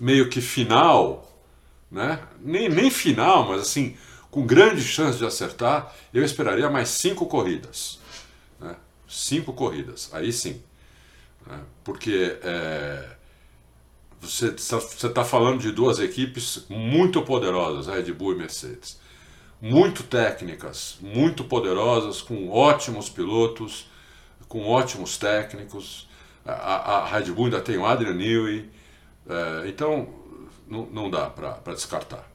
[0.00, 1.36] meio que final,
[1.90, 2.20] né?
[2.40, 3.96] nem, nem final, mas assim,
[4.30, 7.98] com grande chance de acertar, eu esperaria mais cinco corridas.
[8.58, 8.74] Né?
[9.08, 10.62] Cinco corridas, aí sim.
[11.46, 11.60] Né?
[11.84, 12.38] Porque.
[12.42, 13.21] É,
[14.22, 19.00] você está falando de duas equipes muito poderosas, Red Bull e Mercedes.
[19.60, 23.90] Muito técnicas, muito poderosas, com ótimos pilotos,
[24.48, 26.08] com ótimos técnicos.
[26.46, 28.70] A, a, Red Bull ainda tem o Adrian Newey.
[29.28, 30.08] É, então,
[30.68, 32.28] não, não dá para descartar.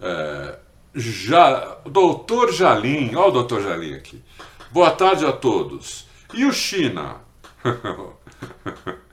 [0.00, 0.58] É,
[0.94, 4.22] já, doutor Jalim, olha o doutor Jalim aqui.
[4.70, 6.06] Boa tarde a todos.
[6.34, 7.20] E o China?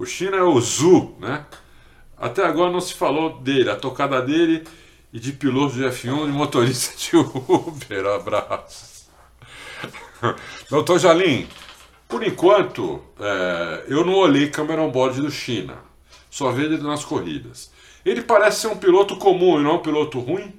[0.00, 1.44] O China é o Zu, né?
[2.16, 4.66] Até agora não se falou dele, a tocada dele
[5.12, 8.06] e de piloto de F1 de motorista de Uber.
[8.16, 9.10] Abraços.
[10.70, 11.46] Doutor Jalim,
[12.08, 15.76] por enquanto, é, eu não olhei câmera on-board do China.
[16.30, 17.70] Só vi ele nas corridas.
[18.02, 20.54] Ele parece ser um piloto comum e não um piloto ruim.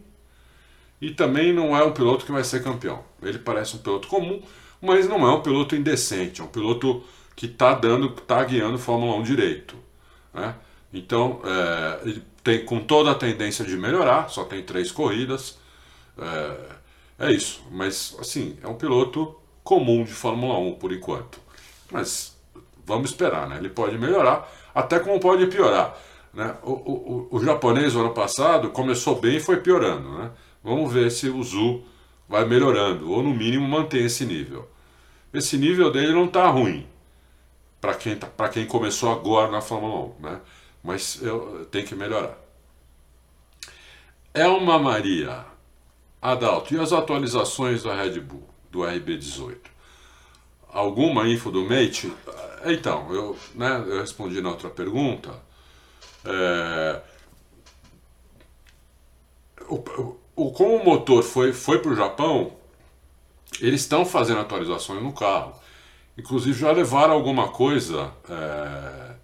[1.02, 3.04] E também não é um piloto que vai ser campeão.
[3.24, 4.40] Ele parece um piloto comum,
[4.80, 6.42] mas não é um piloto indecente.
[6.42, 7.04] É um piloto
[7.42, 9.76] que está dando, está guiando Fórmula 1 direito.
[10.32, 10.54] Né?
[10.94, 15.58] Então, é, ele tem com toda a tendência de melhorar, só tem três corridas.
[16.20, 16.58] É,
[17.18, 21.40] é, isso, mas assim, é um piloto comum de Fórmula 1 por enquanto.
[21.92, 22.38] Mas
[22.86, 23.58] vamos esperar, né?
[23.58, 25.98] Ele pode melhorar, até como pode piorar.
[26.32, 26.56] Né?
[26.62, 30.08] O, o, o, o japonês, ano passado, começou bem e foi piorando.
[30.20, 30.30] Né?
[30.64, 31.82] Vamos ver se o Zu
[32.30, 34.70] vai melhorando, ou no mínimo mantém esse nível.
[35.34, 36.86] Esse nível dele não está ruim,
[37.82, 40.42] para quem, tá, quem começou agora na Fórmula 1, né?
[40.84, 42.38] mas eu, tem que melhorar.
[44.34, 45.46] Elma Maria,
[46.22, 49.58] Adalto, e as atualizações da Red Bull, do RB18?
[50.70, 52.14] Alguma info do Mate?
[52.66, 55.34] Então, eu, né, eu respondi na outra pergunta.
[56.24, 57.02] É,
[59.68, 59.84] o,
[60.36, 62.54] o, como o motor foi, foi para o Japão,
[63.60, 65.61] eles estão fazendo atualizações no carro.
[66.18, 69.16] Inclusive já levaram alguma coisa, é,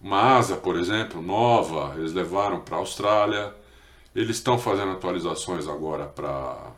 [0.00, 3.54] uma asa, por exemplo, nova, eles levaram para a Austrália.
[4.14, 6.72] Eles estão fazendo atualizações agora para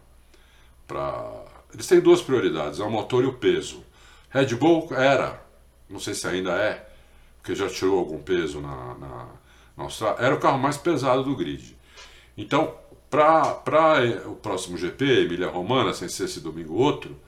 [0.89, 1.45] para.
[1.73, 3.85] Eles têm duas prioridades: é o motor e o peso.
[4.31, 5.41] Red Bull era,
[5.89, 6.89] não sei se ainda é,
[7.37, 9.27] porque já tirou algum peso na, na,
[9.77, 11.77] na Austrália, era o carro mais pesado do grid.
[12.37, 12.75] Então,
[13.11, 13.63] para
[14.27, 17.19] o próximo GP, Emília Romana, sem ser esse domingo outro,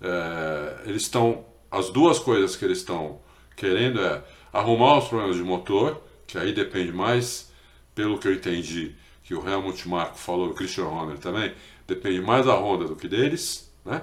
[0.00, 1.44] é, eles estão.
[1.70, 3.20] As duas coisas que eles estão
[3.56, 7.52] querendo é arrumar os problemas de motor, que aí depende mais,
[7.94, 11.54] pelo que eu entendi, que o Helmut Marko falou, o Christian Horner também,
[11.86, 14.02] depende mais da Honda do que deles, né?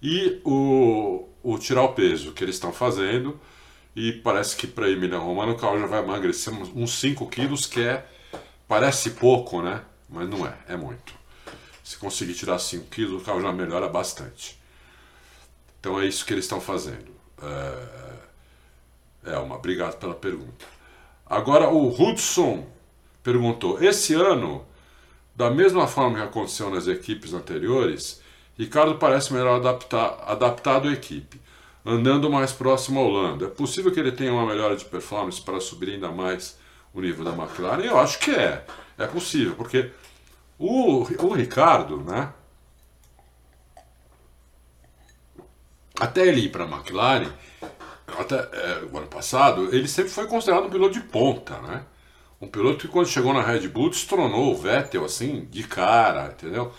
[0.00, 3.38] E o, o tirar o peso que eles estão fazendo,
[3.96, 7.80] e parece que para Emília Romana o carro já vai emagrecer uns 5 quilos, que
[7.80, 8.06] é,
[8.66, 9.82] parece pouco, né?
[10.08, 11.14] Mas não é, é muito.
[11.82, 14.58] Se conseguir tirar 5 quilos, o carro já melhora bastante.
[15.84, 17.12] Então é isso que eles estão fazendo.
[17.42, 20.64] É, é uma, obrigado pela pergunta.
[21.26, 22.66] Agora o Hudson
[23.22, 24.64] perguntou: esse ano,
[25.36, 28.22] da mesma forma que aconteceu nas equipes anteriores,
[28.58, 31.38] Ricardo parece melhor adaptar, adaptado à equipe,
[31.84, 33.44] andando mais próximo ao Lando.
[33.44, 36.58] É possível que ele tenha uma melhora de performance para subir ainda mais
[36.94, 37.82] o nível da McLaren?
[37.84, 38.64] Eu acho que é.
[38.96, 39.90] É possível, porque
[40.58, 42.32] o, o Ricardo, né?
[45.98, 47.30] Até ele ir para a McLaren,
[48.18, 51.84] até é, o ano passado, ele sempre foi considerado um piloto de ponta, né?
[52.40, 56.72] Um piloto que quando chegou na Red Bull destronou o Vettel assim, de cara, entendeu?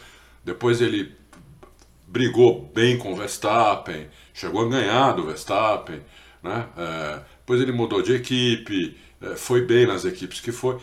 [0.44, 1.16] Depois ele
[2.08, 6.02] brigou bem com o Verstappen, chegou a ganhar do Verstappen,
[6.44, 6.68] né?
[6.78, 10.78] É, depois ele mudou de equipe, é, foi bem nas equipes que foi.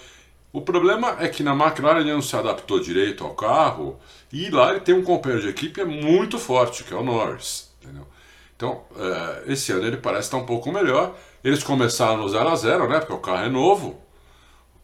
[0.53, 3.99] O problema é que na McLaren ele não se adaptou direito ao carro
[4.33, 7.71] e lá ele tem um companheiro de equipe muito forte, que é o Norris.
[7.81, 8.07] Entendeu?
[8.63, 11.17] Então, é, esse ano ele parece estar um pouco melhor.
[11.43, 13.01] Eles começaram no 0 a 0 né?
[13.01, 14.01] Porque o carro é novo.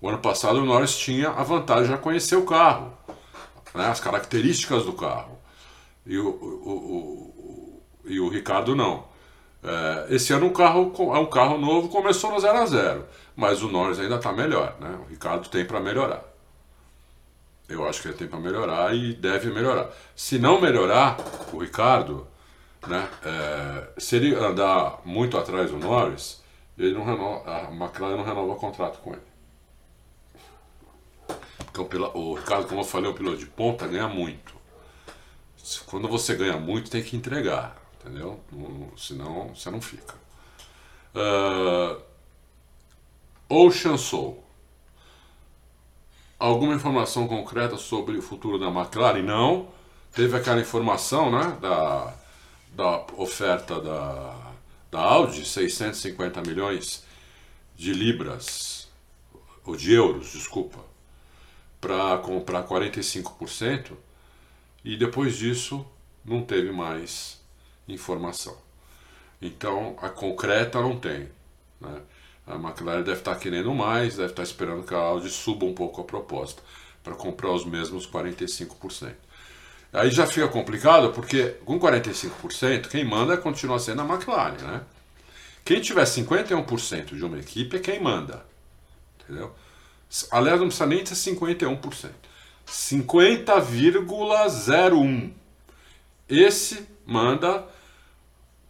[0.00, 2.92] O ano passado o Norris tinha a vantagem de já conhecer o carro,
[3.72, 3.86] né?
[3.86, 5.38] as características do carro.
[6.04, 9.04] E o, o, o, e o Ricardo não.
[9.62, 13.04] É, esse ano o carro é um carro novo, começou no 0 a 0
[13.36, 14.98] mas o Norris ainda está melhor, né?
[15.04, 16.24] O Ricardo tem para melhorar.
[17.68, 19.88] Eu acho que ele tem para melhorar e deve melhorar.
[20.16, 21.16] Se não melhorar,
[21.52, 22.26] o Ricardo,
[22.86, 23.08] né?
[23.24, 26.42] É, se ele andar muito atrás do Norris,
[26.76, 29.28] ele não renova, a McLaren não renova o contrato com ele.
[31.72, 34.56] Porque o, Ricardo, como eu falei, o piloto de ponta ganha muito.
[35.86, 38.40] Quando você ganha muito, tem que entregar, entendeu?
[38.96, 40.14] Senão você não fica.
[41.14, 42.00] Uh,
[43.48, 44.42] Ocean Soul.
[46.38, 49.22] Alguma informação concreta sobre o futuro da McLaren?
[49.22, 49.68] Não.
[50.12, 52.14] Teve aquela informação né, da,
[52.78, 54.52] da oferta da,
[54.88, 57.02] da Audi, 650 milhões
[57.74, 58.88] de libras,
[59.64, 60.78] ou de euros, desculpa,
[61.80, 63.96] para comprar 45%,
[64.84, 65.84] e depois disso
[66.24, 67.40] não teve mais
[67.88, 68.56] informação.
[69.42, 71.28] Então, a concreta não tem.
[71.80, 72.00] Né?
[72.46, 76.00] A McLaren deve estar querendo mais, deve estar esperando que a Audi suba um pouco
[76.00, 76.62] a proposta
[77.02, 79.16] para comprar os mesmos 45%.
[79.92, 84.82] Aí já fica complicado porque com 45% quem manda continua sendo a McLaren, né?
[85.64, 88.44] Quem tiver 51% de uma equipe é quem manda.
[89.20, 89.54] Entendeu?
[90.30, 92.10] Aliás, não precisa nem ser 51%.
[92.66, 95.32] 50,01.
[96.28, 97.64] Esse manda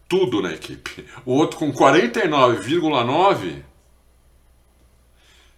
[0.08, 1.04] tudo na equipe.
[1.24, 3.64] O outro com 49,9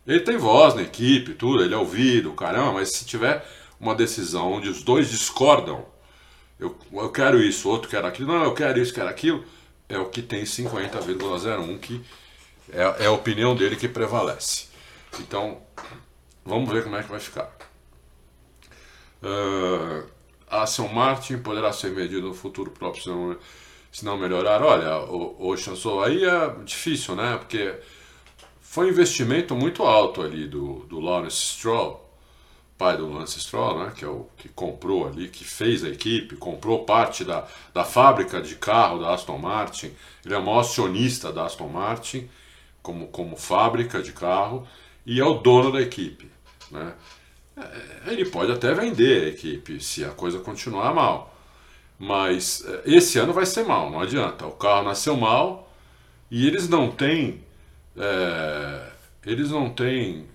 [0.07, 3.44] ele tem voz na equipe, tudo, ele é ouvido, caramba, mas se tiver
[3.81, 5.85] uma decisão onde os dois discordam,
[6.59, 9.43] eu, eu quero isso, o outro quer aquilo, não, eu quero isso, quero aquilo,
[9.88, 12.01] é o que tem 50,01, que
[12.73, 14.69] é, é a opinião dele que prevalece.
[15.19, 15.62] Então,
[16.45, 17.51] vamos ver como é que vai ficar.
[19.23, 20.09] Uh,
[20.93, 23.37] Martin poderá ser medido no futuro próprio se não,
[23.93, 24.62] se não melhorar.
[24.62, 27.37] Olha, o, o Chancellor aí é difícil, né?
[27.38, 27.75] Porque
[28.61, 32.10] foi um investimento muito alto ali do, do Lawrence Stroll,
[32.81, 36.35] pai do Lawrence Stroll, né, que é o que comprou ali, que fez a equipe,
[36.37, 39.93] comprou parte da, da fábrica de carro da Aston Martin.
[40.25, 42.27] Ele é o maior acionista da Aston Martin
[42.83, 44.66] como, como fábrica de carro
[45.05, 46.31] e é o dono da equipe.
[46.71, 46.95] Né?
[47.55, 51.37] É, ele pode até vender a equipe se a coisa continuar mal.
[51.99, 54.47] Mas é, esse ano vai ser mal, não adianta.
[54.47, 55.71] O carro nasceu mal
[56.31, 57.45] e eles não têm
[57.95, 58.90] é,
[59.27, 60.30] eles não têm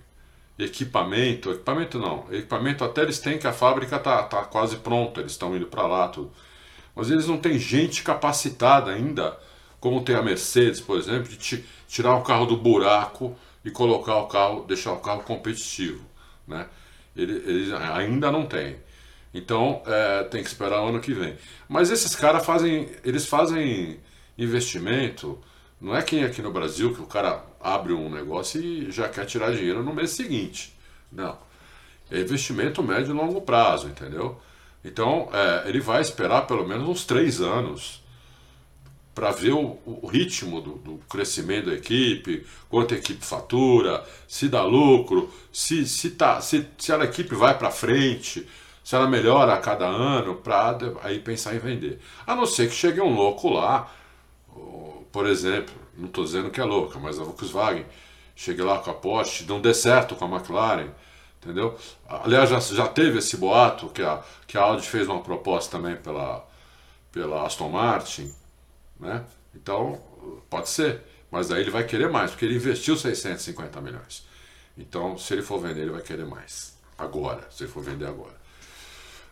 [0.58, 5.32] equipamento, equipamento não, equipamento até eles têm que a fábrica tá, tá quase pronta, eles
[5.32, 6.32] estão indo para lá tudo.
[6.94, 9.38] Mas eles não têm gente capacitada ainda,
[9.78, 14.26] como tem a Mercedes, por exemplo, de tirar o carro do buraco e colocar o
[14.26, 16.02] carro, deixar o carro competitivo,
[16.46, 16.66] né?
[17.14, 18.76] Eles, eles ainda não têm.
[19.32, 21.36] Então é, tem que esperar o ano que vem.
[21.68, 24.00] Mas esses caras fazem, eles fazem
[24.38, 25.38] investimento.
[25.80, 29.26] Não é quem aqui no Brasil que o cara abre um negócio e já quer
[29.26, 30.74] tirar dinheiro no mês seguinte.
[31.12, 31.38] Não.
[32.10, 34.40] É investimento médio e longo prazo, entendeu?
[34.84, 38.02] Então é, ele vai esperar pelo menos uns três anos
[39.14, 44.46] para ver o, o ritmo do, do, crescimento da equipe, quanto a equipe fatura, se
[44.46, 48.46] dá lucro, se, se, tá, se, se a equipe vai para frente,
[48.84, 51.98] se ela melhora a cada ano, para aí pensar em vender.
[52.26, 53.90] A não ser que chegue um louco lá,
[55.16, 57.86] por exemplo, não estou dizendo que é louca, mas a Volkswagen
[58.34, 60.90] chegue lá com a Porsche, não dê certo com a McLaren,
[61.42, 61.74] entendeu?
[62.06, 65.96] Aliás, já, já teve esse boato que a, que a Audi fez uma proposta também
[65.96, 66.46] pela,
[67.10, 68.30] pela Aston Martin,
[69.00, 69.24] né?
[69.54, 69.98] Então,
[70.50, 71.00] pode ser.
[71.30, 74.26] Mas aí ele vai querer mais, porque ele investiu 650 milhões.
[74.76, 76.76] Então, se ele for vender, ele vai querer mais.
[76.98, 78.36] Agora, se ele for vender agora.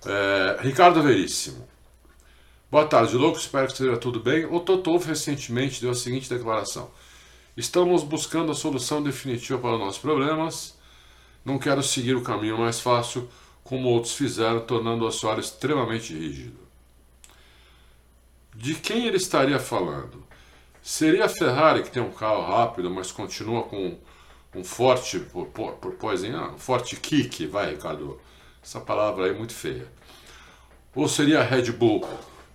[0.07, 1.69] É, Ricardo Veríssimo.
[2.75, 3.39] Boa tarde, louco.
[3.39, 4.47] Espero que esteja tudo bem.
[4.47, 6.91] O Totov recentemente deu a seguinte declaração:
[7.57, 10.77] Estamos buscando a solução definitiva para os nossos problemas.
[11.45, 13.29] Não quero seguir o caminho mais fácil,
[13.63, 16.59] como outros fizeram, tornando o assoalho extremamente rígido.
[18.53, 20.25] De quem ele estaria falando?
[20.83, 23.97] Seria a Ferrari que tem um carro rápido, mas continua com
[24.53, 28.21] um forte, por, por, por poesia, um forte kick, vai Ricardo,
[28.61, 29.87] essa palavra aí é muito feia.
[30.93, 32.05] Ou seria a Red Bull,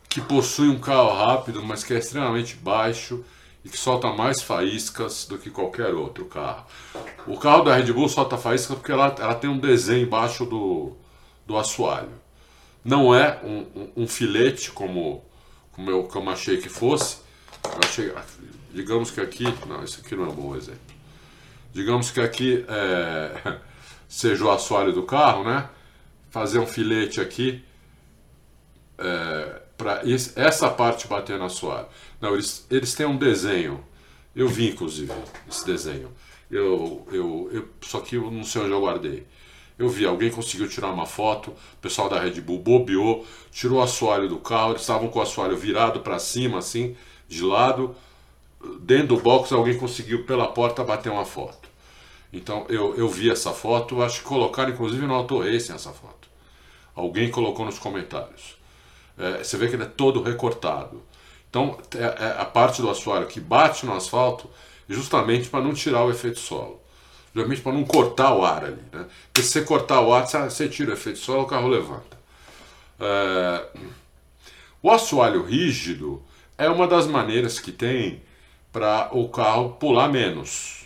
[0.10, 3.24] que possui um carro rápido, mas que é extremamente baixo
[3.64, 6.66] e que solta mais faíscas do que qualquer outro carro.
[7.28, 10.98] O carro da Red Bull solta faíscas porque ela, ela tem um desenho embaixo do,
[11.46, 12.12] do assoalho.
[12.84, 15.24] Não é um, um, um filete como
[15.80, 17.20] como eu, como achei que fosse,
[17.86, 18.14] achei,
[18.74, 20.82] digamos que aqui, não, isso aqui não é um bom exemplo.
[21.72, 23.60] Digamos que aqui é,
[24.10, 25.70] seja o assoalho do carro, né?
[26.30, 27.64] Fazer um filete aqui
[28.98, 30.02] é, para
[30.36, 31.88] essa parte bater no assoalho.
[32.20, 33.82] Não, eles, eles têm um desenho.
[34.36, 35.14] Eu vi, inclusive,
[35.50, 36.12] esse desenho.
[36.52, 39.26] Eu, eu, eu, só que eu não sei onde eu guardei.
[39.78, 43.82] Eu vi, alguém conseguiu tirar uma foto, o pessoal da Red Bull bobeou, tirou o
[43.82, 46.98] assoalho do carro, eles estavam com o assoalho virado para cima, assim,
[47.30, 47.96] de lado.
[48.82, 51.70] Dentro do box, alguém conseguiu pela porta bater uma foto.
[52.34, 56.28] Então eu, eu vi essa foto, acho que colocaram inclusive no Auto Racing essa foto.
[56.94, 58.59] Alguém colocou nos comentários.
[59.20, 61.04] É, você vê que ele é todo recortado.
[61.50, 64.50] Então é, é a parte do assoalho que bate no asfalto
[64.88, 66.80] justamente para não tirar o efeito solo
[67.34, 68.82] geralmente para não cortar o ar ali.
[68.92, 69.06] Né?
[69.32, 72.18] Porque se você cortar o ar, você tira o efeito solo, o carro levanta.
[73.00, 73.66] É...
[74.82, 76.24] O assoalho rígido
[76.58, 78.22] é uma das maneiras que tem
[78.72, 80.86] para o carro pular menos.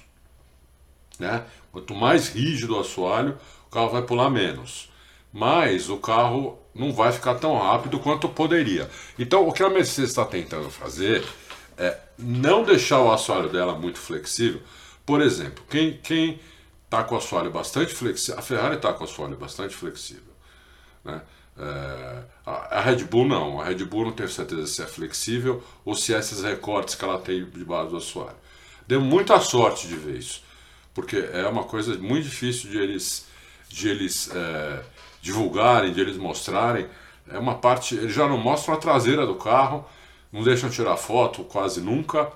[1.19, 1.43] Né?
[1.71, 4.91] Quanto mais rígido o assoalho, o carro vai pular menos.
[5.31, 8.89] Mas o carro não vai ficar tão rápido quanto poderia.
[9.17, 11.23] Então, o que a Mercedes está tentando fazer
[11.77, 14.61] é não deixar o assoalho dela muito flexível,
[15.05, 16.39] por exemplo, quem quem
[16.85, 20.33] está com o assoalho bastante flexível, a Ferrari está com o assoalho bastante flexível,
[21.03, 21.21] né?
[21.55, 25.93] É, a, Red Bull não, a Red Bull não tenho certeza se é flexível ou
[25.93, 28.37] se é esses recortes que ela tem debaixo do assoalho.
[28.87, 30.43] Deu muita sorte de ver isso,
[30.93, 33.27] porque é uma coisa muito difícil de eles,
[33.69, 34.83] de eles é,
[35.23, 36.85] divulgarem, de eles mostrarem.
[37.31, 39.85] É uma parte, eles já não mostram a traseira do carro,
[40.29, 42.29] não deixam tirar foto quase nunca,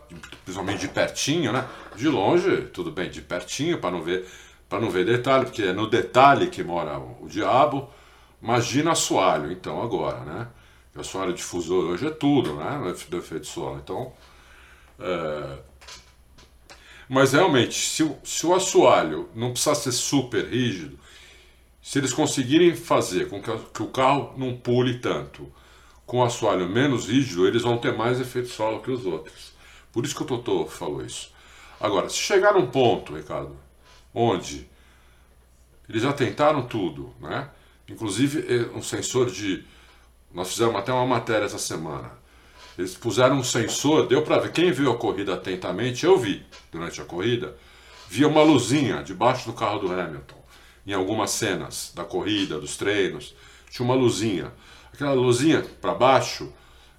[0.45, 1.67] principalmente de pertinho, né?
[1.97, 4.26] De longe, tudo bem, de pertinho para não ver
[4.69, 7.89] para não ver detalhe, porque é no detalhe que mora o, diabo.
[8.41, 10.47] Imagina assoalho, então, agora, né?
[10.93, 12.93] O assoalho difusor hoje é tudo, né?
[13.10, 13.80] Do efeito solo.
[13.82, 14.12] Então,
[15.00, 15.60] é...
[17.08, 21.00] Mas realmente, se o, se o assoalho não precisar ser super rígido,
[21.88, 25.50] se eles conseguirem fazer com que, o carro não pule tanto,
[26.06, 29.54] com o assoalho menos rígido, eles vão ter mais efeito solo que os outros.
[29.93, 31.32] Por isso que o Totô falou isso.
[31.80, 33.56] Agora, se chegar num ponto, Ricardo,
[34.13, 34.67] onde
[35.88, 37.50] eles já tentaram tudo, né?
[37.88, 39.63] Inclusive eh, um sensor de.
[40.34, 42.11] Nós fizemos até uma matéria essa semana.
[42.78, 44.51] Eles puseram um sensor, deu para ver.
[44.51, 47.55] Quem viu a corrida atentamente, eu vi durante a corrida,
[48.09, 50.47] via uma luzinha debaixo do carro do Hamilton.
[50.88, 53.35] Em algumas cenas da corrida, dos treinos,
[53.69, 54.53] tinha uma luzinha.
[54.93, 56.51] Aquela luzinha para baixo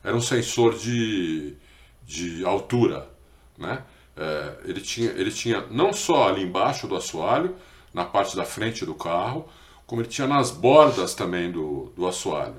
[0.05, 1.57] era um sensor de,
[2.05, 3.09] de altura,
[3.57, 3.83] né?
[4.15, 7.57] É, ele, tinha, ele tinha não só ali embaixo do assoalho,
[7.95, 9.49] na parte da frente do carro,
[9.87, 12.57] como ele tinha nas bordas também do, do assoalho,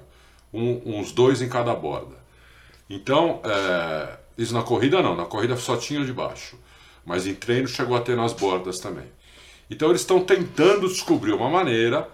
[0.52, 2.18] um, uns dois em cada borda.
[2.90, 6.58] Então, é, isso na corrida não, na corrida só tinha de baixo,
[7.06, 9.08] mas em treino chegou a ter nas bordas também.
[9.70, 12.10] Então eles estão tentando descobrir uma maneira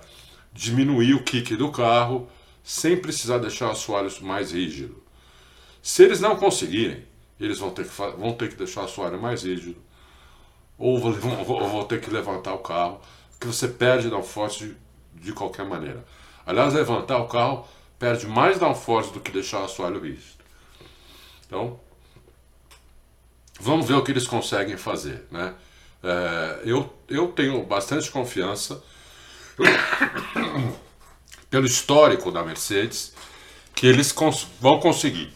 [0.52, 2.30] de diminuir o kick do carro,
[2.64, 5.04] sem precisar deixar o assoalho mais rígido.
[5.82, 7.06] Se eles não conseguirem,
[7.40, 9.78] eles vão ter que, vão ter que deixar o assoalho mais rígido,
[10.78, 13.00] ou vão, vão ter que levantar o carro,
[13.40, 14.60] que você perde downforce
[15.14, 16.04] de, de qualquer maneira.
[16.46, 17.68] Aliás, levantar o carro
[18.00, 20.44] perde mais downforce do que deixar o assoalho rígido.
[21.46, 21.80] Então,
[23.60, 25.26] vamos ver o que eles conseguem fazer.
[25.32, 25.54] Né?
[26.06, 28.80] É, eu, eu tenho bastante confiança
[31.50, 33.16] pelo histórico da Mercedes
[33.74, 35.34] que eles cons vão conseguir.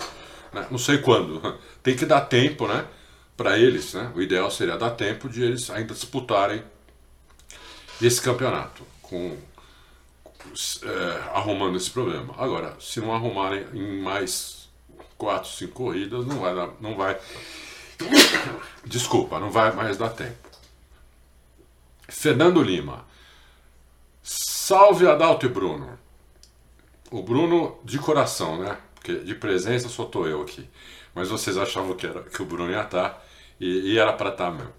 [0.54, 0.68] Né?
[0.70, 1.58] Não sei quando.
[1.82, 2.86] Tem que dar tempo, né?
[3.36, 4.12] Para eles, né?
[4.16, 6.64] O ideal seria dar tempo de eles ainda disputarem
[8.00, 9.38] esse campeonato com
[10.84, 12.36] é, arrumando esse problema.
[12.38, 14.70] Agora, se não arrumarem em mais
[15.18, 17.18] quatro, cinco corridas, não vai dar, não vai.
[18.86, 20.49] Desculpa, não vai mais dar tempo.
[22.10, 23.06] Fernando Lima.
[24.22, 25.98] Salve Adalto e Bruno.
[27.12, 28.78] O Bruno de coração, né?
[28.96, 30.68] Porque de presença só tô eu aqui.
[31.16, 33.22] Mas vocês achavam que, era, que o Bruno ia estar tá,
[33.60, 34.74] e, e era para estar tá mesmo.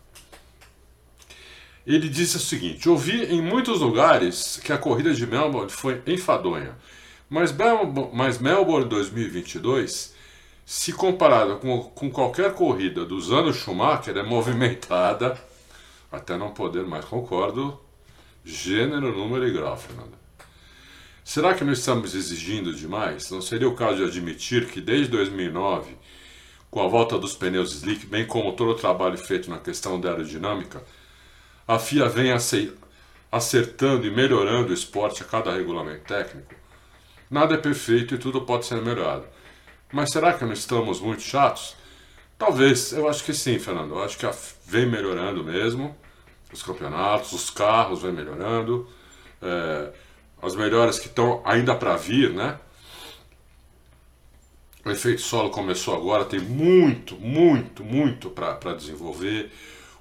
[1.86, 6.76] Ele disse o seguinte: Ouvi em muitos lugares que a corrida de Melbourne foi enfadonha,
[7.28, 10.14] mas, Melbourne, mas Melbourne 2022,
[10.64, 15.36] se comparada com, com qualquer corrida dos anos Schumacher, é movimentada,
[16.10, 17.80] até não poder mais, concordo,
[18.44, 20.18] gênero, número e grau, Fernanda.
[21.24, 23.30] Será que não estamos exigindo demais?
[23.30, 25.96] Não seria o caso de admitir que desde 2009,
[26.70, 30.10] com a volta dos pneus slick, bem como todo o trabalho feito na questão da
[30.10, 30.82] aerodinâmica,
[31.68, 32.32] a FIA vem
[33.30, 36.54] acertando e melhorando o esporte a cada regulamento técnico?
[37.30, 39.24] Nada é perfeito e tudo pode ser melhorado.
[39.92, 41.76] Mas será que não estamos muito chatos?
[42.40, 43.90] Talvez, eu acho que sim, Fernando.
[43.90, 44.26] Eu acho que
[44.66, 45.94] vem melhorando mesmo.
[46.50, 48.88] Os campeonatos, os carros vem melhorando.
[49.42, 49.92] É,
[50.40, 52.58] as melhores que estão ainda para vir, né?
[54.82, 59.52] O efeito solo começou agora, tem muito, muito, muito para desenvolver.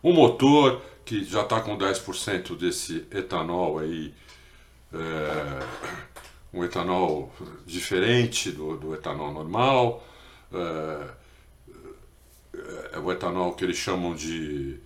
[0.01, 4.13] O motor, que já está com 10% desse etanol aí,
[4.93, 5.59] é,
[6.53, 7.33] um etanol
[7.65, 10.07] diferente do, do etanol normal,
[10.53, 11.18] é,
[12.93, 14.80] é, o etanol que eles chamam de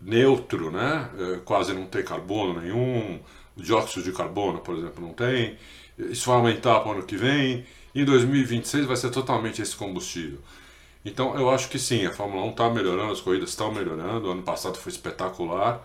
[0.00, 1.10] neutro, né?
[1.18, 3.20] É, quase não tem carbono nenhum,
[3.56, 5.56] o dióxido de carbono, por exemplo, não tem.
[5.98, 7.66] Isso vai aumentar para o ano que vem.
[7.94, 10.38] Em 2026 vai ser totalmente esse combustível.
[11.04, 14.28] Então eu acho que sim, a Fórmula 1 está melhorando, as corridas estão melhorando.
[14.28, 15.80] O ano passado foi espetacular.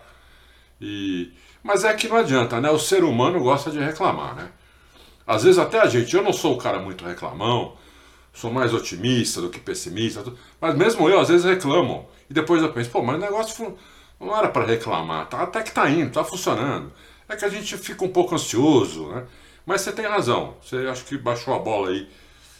[0.80, 1.32] E...
[1.62, 2.70] Mas é que não adianta, né?
[2.70, 4.50] O ser humano gosta de reclamar, né?
[5.26, 7.76] Às vezes até a gente, eu não sou o cara muito reclamão,
[8.34, 10.24] sou mais otimista do que pessimista,
[10.60, 12.08] mas mesmo eu às vezes reclamo.
[12.28, 13.78] E depois eu penso, pô, mas o negócio
[14.20, 16.92] não era para reclamar, tá, até que tá indo, tá funcionando.
[17.28, 19.24] É que a gente fica um pouco ansioso, né?
[19.64, 20.56] Mas você tem razão.
[20.62, 22.08] Você acho que baixou a bola aí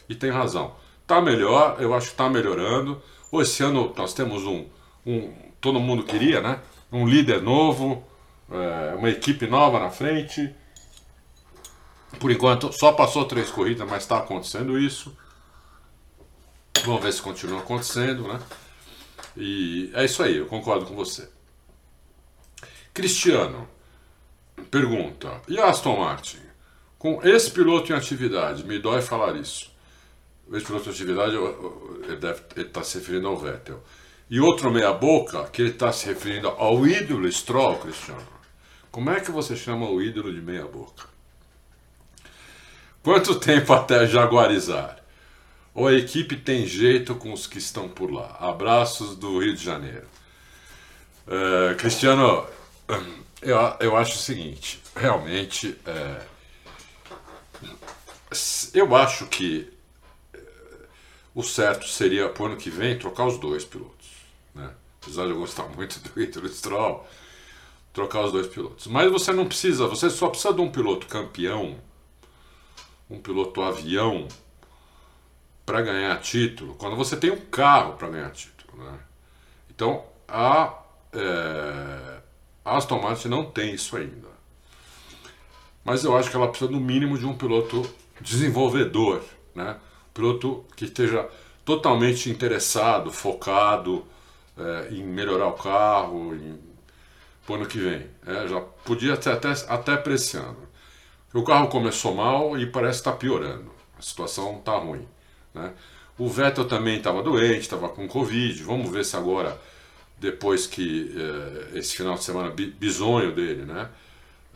[0.09, 0.75] e tem razão.
[1.05, 2.99] Tá melhor, eu acho que tá melhorando.
[3.33, 4.65] Esse ano nós temos um,
[5.05, 6.61] um todo mundo queria, né?
[6.91, 8.03] Um líder novo,
[8.49, 10.55] é, uma equipe nova na frente.
[12.19, 15.15] Por enquanto só passou três corridas, mas está acontecendo isso.
[16.83, 18.39] Vamos ver se continua acontecendo, né?
[19.37, 21.29] E é isso aí, eu concordo com você.
[22.93, 23.67] Cristiano,
[24.71, 26.39] Pergunta: E Aston Martin?
[26.97, 29.71] Com esse piloto em atividade, me dói falar isso.
[30.51, 33.83] Esse piloto em atividade, ele deve estar tá se referindo ao Vettel.
[34.29, 38.35] E outro meia-boca, que ele está se referindo ao ídolo Stroll, Cristiano.
[38.89, 41.07] Como é que você chama o ídolo de meia-boca?
[43.03, 44.97] Quanto tempo até jaguarizar?
[45.75, 48.37] Ou a equipe tem jeito com os que estão por lá?
[48.39, 50.07] Abraços do Rio de Janeiro.
[51.27, 52.47] Uh, Cristiano,
[53.41, 56.21] eu, eu acho o seguinte, realmente, é,
[58.73, 59.69] eu acho que
[60.33, 60.39] é,
[61.33, 64.07] o certo seria, para o ano que vem, trocar os dois pilotos.
[64.53, 64.71] Né?
[65.01, 67.05] Apesar de eu gostar muito do Ítalo Stroll,
[67.91, 68.87] trocar os dois pilotos.
[68.87, 71.77] Mas você não precisa, você só precisa de um piloto campeão,
[73.09, 74.27] um piloto avião,
[75.65, 78.83] para ganhar título, quando você tem um carro para ganhar título.
[78.83, 78.99] Né?
[79.69, 80.81] Então, a.
[81.13, 82.15] É,
[82.63, 84.27] Aston Martin não tem isso ainda.
[85.83, 87.87] Mas eu acho que ela precisa no mínimo de um piloto
[88.19, 89.21] desenvolvedor,
[89.53, 89.77] né?
[90.09, 91.29] Um piloto que esteja
[91.63, 94.03] totalmente interessado, focado
[94.57, 96.59] é, em melhorar o carro, em
[97.47, 98.07] o ano que vem.
[98.25, 100.57] É, já podia ter até, até para esse ano.
[101.33, 103.71] O carro começou mal e parece estar tá piorando.
[103.97, 105.07] A situação está ruim.
[105.55, 105.73] Né?
[106.17, 108.61] O Vettel também estava doente, estava com Covid.
[108.63, 109.59] Vamos ver se agora
[110.17, 113.89] depois que eh, esse final de semana bizonho dele, né?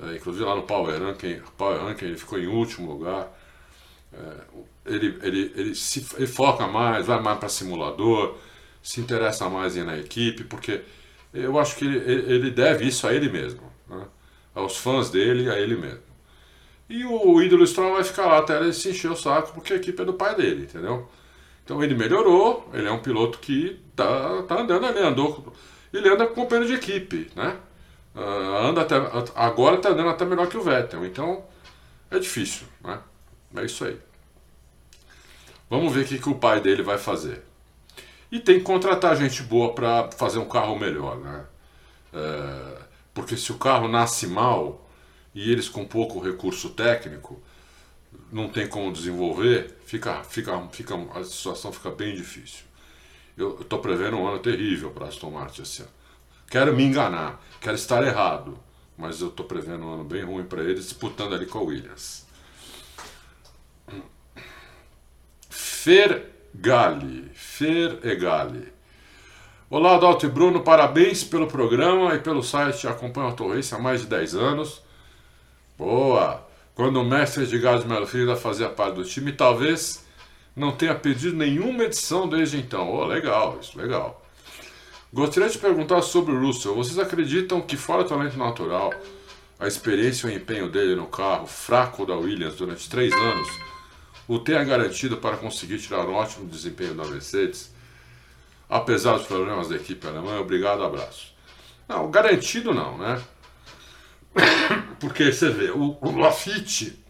[0.01, 3.27] Eh, inclusive lá no Power Ranking, Power Ranking ele ficou em último lugar.
[4.13, 4.17] É,
[4.85, 8.37] ele, ele, ele, se, ele foca mais, vai mais para simulador,
[8.81, 10.81] se interessa mais na equipe, porque
[11.33, 11.97] eu acho que ele,
[12.33, 14.07] ele deve isso a ele mesmo, né?
[14.55, 16.08] aos fãs dele a ele mesmo.
[16.89, 19.75] E o ídolo Stroll vai ficar lá até ele se encher o saco, porque a
[19.75, 21.07] equipe é do pai dele, entendeu?
[21.63, 25.53] Então ele melhorou, ele é um piloto que tá, tá andando ali, andou.
[25.93, 27.57] Ele anda com companheiro de equipe, né?
[28.15, 28.95] Uh, anda até,
[29.35, 31.45] agora está andando até melhor que o Vettel, então
[32.09, 32.99] é difícil, né?
[33.55, 33.99] É isso aí.
[35.69, 37.43] Vamos ver o que, que o pai dele vai fazer.
[38.31, 41.45] E tem que contratar gente boa para fazer um carro melhor, né?
[42.11, 42.77] É,
[43.13, 44.88] porque se o carro nasce mal
[45.33, 47.41] e eles com pouco recurso técnico
[48.31, 52.65] não tem como desenvolver, fica, fica, fica, a situação fica bem difícil.
[53.37, 55.91] Eu estou prevendo um ano terrível para Aston Martin esse ano.
[56.49, 58.59] Quero me enganar, quero estar errado,
[58.97, 62.27] mas eu estou prevendo um ano bem ruim para eles, disputando ali com a Williams.
[65.49, 68.73] Fergali, Feregali.
[69.69, 72.87] Olá, Adalto e Bruno, parabéns pelo programa e pelo site.
[72.87, 74.81] Acompanho a Torrência há mais de 10 anos.
[75.79, 76.45] Boa!
[76.75, 80.05] Quando o mestre Edgar de Melo Filho fazia parte do time, talvez
[80.53, 82.93] não tenha perdido nenhuma edição desde então.
[82.93, 84.21] Oh, legal, isso, legal.
[85.13, 86.75] Gostaria de perguntar sobre o Russell.
[86.75, 88.93] Vocês acreditam que, fora o talento natural,
[89.57, 93.47] a experiência e o empenho dele no carro fraco da Williams durante três anos
[94.27, 97.73] o tenha garantido para conseguir tirar um ótimo desempenho da Mercedes,
[98.69, 100.39] apesar dos problemas da equipe alemã?
[100.41, 101.33] Obrigado, abraço.
[101.87, 103.19] Não, garantido não, né?
[104.99, 107.03] Porque você vê, o, o Lafitte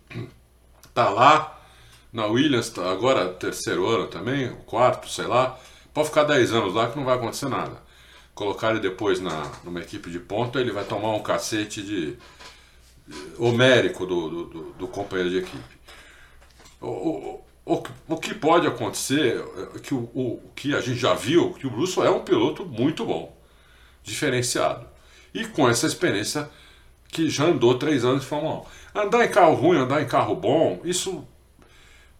[0.93, 1.59] tá lá
[2.11, 5.59] na Williams, tá agora terceiro ano também, quarto, sei lá,
[5.93, 7.89] pode ficar 10 anos lá que não vai acontecer nada
[8.39, 12.17] colocar ele depois na, numa equipe de ponta, ele vai tomar um cacete de,
[13.37, 15.79] homérico do, do, do, do companheiro de equipe.
[16.79, 19.43] O, o, o, o que pode acontecer,
[19.75, 22.65] é que o, o que a gente já viu, que o Russell é um piloto
[22.65, 23.37] muito bom,
[24.03, 24.87] diferenciado.
[25.33, 26.49] E com essa experiência
[27.11, 28.99] que já andou três anos de Fórmula 1.
[29.01, 31.27] Andar em carro ruim, andar em carro bom, isso.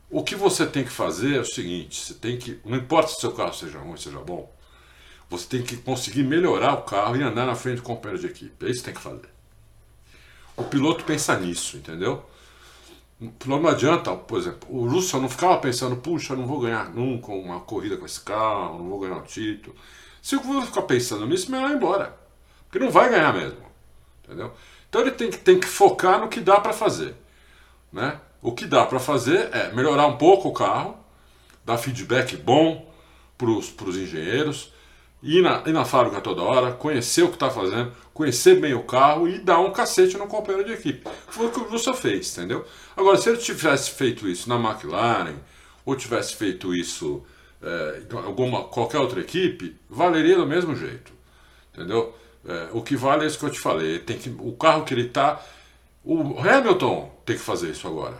[0.10, 2.60] O que você tem que fazer é o seguinte: você tem que.
[2.66, 4.52] Não importa se o seu carro seja ruim, seja bom,
[5.30, 8.66] você tem que conseguir melhorar o carro e andar na frente do companheiro de equipe.
[8.66, 9.30] É isso que tem que fazer.
[10.58, 12.26] O piloto pensa nisso, entendeu?
[13.46, 17.60] Não adianta, por exemplo, o Russell não ficava pensando, puxa, não vou ganhar nunca uma
[17.60, 19.76] corrida com esse carro, não vou ganhar um título.
[20.22, 22.18] Se o Russell ficar pensando nisso, melhor ir embora.
[22.66, 23.60] Porque não vai ganhar mesmo.
[24.24, 24.54] Entendeu?
[24.90, 27.16] Então ele tem que, tem que focar no que dá para fazer.
[27.94, 28.20] Né?
[28.42, 30.98] O que dá para fazer é melhorar um pouco o carro,
[31.64, 32.92] dar feedback bom
[33.38, 34.74] para os engenheiros,
[35.22, 38.84] ir na, ir na fábrica toda hora, conhecer o que está fazendo, conhecer bem o
[38.84, 41.08] carro e dar um cacete no companheiro de equipe.
[41.28, 42.66] Foi o que o Russell fez, entendeu?
[42.96, 45.36] Agora, se ele tivesse feito isso na McLaren,
[45.86, 47.24] ou tivesse feito isso
[47.62, 51.12] é, alguma, qualquer outra equipe, valeria do mesmo jeito,
[51.74, 52.16] entendeu?
[52.46, 54.00] É, o que vale é isso que eu te falei.
[54.00, 55.42] Tem que, o carro que ele está.
[56.04, 58.18] O Hamilton tem que fazer isso agora.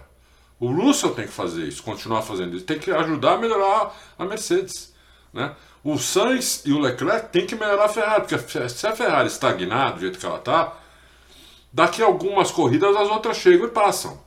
[0.60, 2.66] O Russell tem que fazer isso, continuar fazendo isso.
[2.66, 4.94] Tem que ajudar a melhorar a Mercedes.
[5.34, 5.56] Né?
[5.84, 9.94] O Sainz e o Leclerc têm que melhorar a Ferrari, porque se a Ferrari estagnar
[9.94, 10.74] do jeito que ela está,
[11.72, 14.20] daqui a algumas corridas as outras chegam e passam.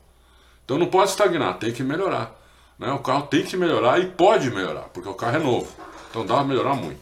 [0.64, 2.34] Então não pode estagnar, tem que melhorar.
[2.78, 2.90] Né?
[2.92, 5.70] O carro tem que melhorar e pode melhorar, porque o carro é novo.
[6.08, 7.00] Então dá para melhorar muito.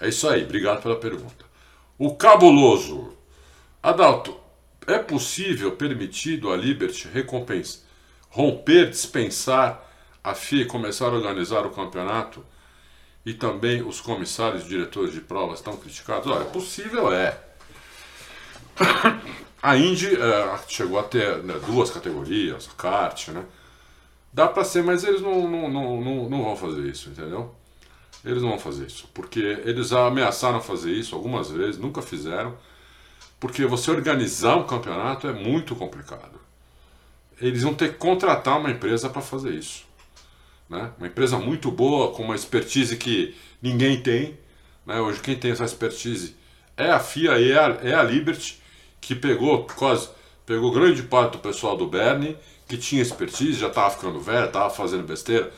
[0.00, 1.44] É isso aí, obrigado pela pergunta.
[1.98, 3.16] O cabuloso.
[3.82, 4.36] Adalto,
[4.86, 7.80] é possível, permitido a Liberty recompensa,
[8.30, 9.84] romper, dispensar
[10.22, 12.44] a FIA começar a organizar o campeonato
[13.24, 16.30] e também os comissários e diretores de provas estão criticados?
[16.30, 17.38] Olha, possível é.
[19.60, 23.44] A Indy é, chegou a ter né, duas categorias, kart, né?
[24.32, 27.54] Dá para ser, mas eles não, não, não, não, não vão fazer isso, entendeu?
[28.24, 32.56] Eles não vão fazer isso, porque eles ameaçaram fazer isso algumas vezes, nunca fizeram,
[33.38, 36.40] porque você organizar um campeonato é muito complicado.
[37.40, 39.84] Eles vão ter que contratar uma empresa para fazer isso.
[40.68, 40.90] Né?
[40.98, 44.36] Uma empresa muito boa, com uma expertise que ninguém tem.
[44.84, 45.00] Né?
[45.00, 46.34] Hoje quem tem essa expertise
[46.76, 48.60] é a FIA e é a, é a Liberty,
[49.00, 50.08] que pegou quase
[50.44, 52.34] pegou grande parte do pessoal do Bernie,
[52.66, 55.52] que tinha expertise, já estava ficando velho, estava fazendo besteira,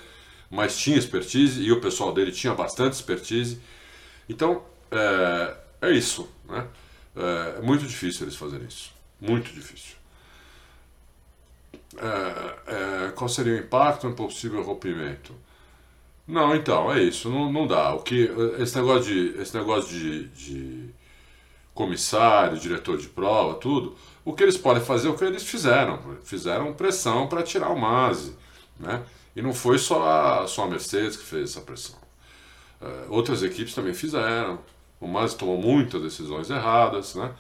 [0.51, 3.61] mas tinha expertise e o pessoal dele tinha bastante expertise.
[4.28, 6.28] Então, é, é isso.
[6.48, 6.66] Né?
[7.16, 8.92] É, é muito difícil eles fazerem isso.
[9.20, 9.96] Muito difícil.
[11.96, 15.34] É, é, qual seria o impacto em possível rompimento?
[16.26, 17.92] Não, então, é isso, não, não dá.
[17.94, 20.90] O que, esse negócio de, esse negócio de, de
[21.74, 25.98] comissário, diretor de prova, tudo, o que eles podem fazer é o que eles fizeram.
[26.22, 28.36] Fizeram pressão para tirar o Masi.
[28.78, 29.03] Né?
[29.35, 30.03] E não foi só
[30.43, 31.97] a, só a Mercedes que fez essa pressão.
[32.81, 34.59] Uh, outras equipes também fizeram.
[35.01, 37.33] O Masi tomou muitas decisões erradas, né?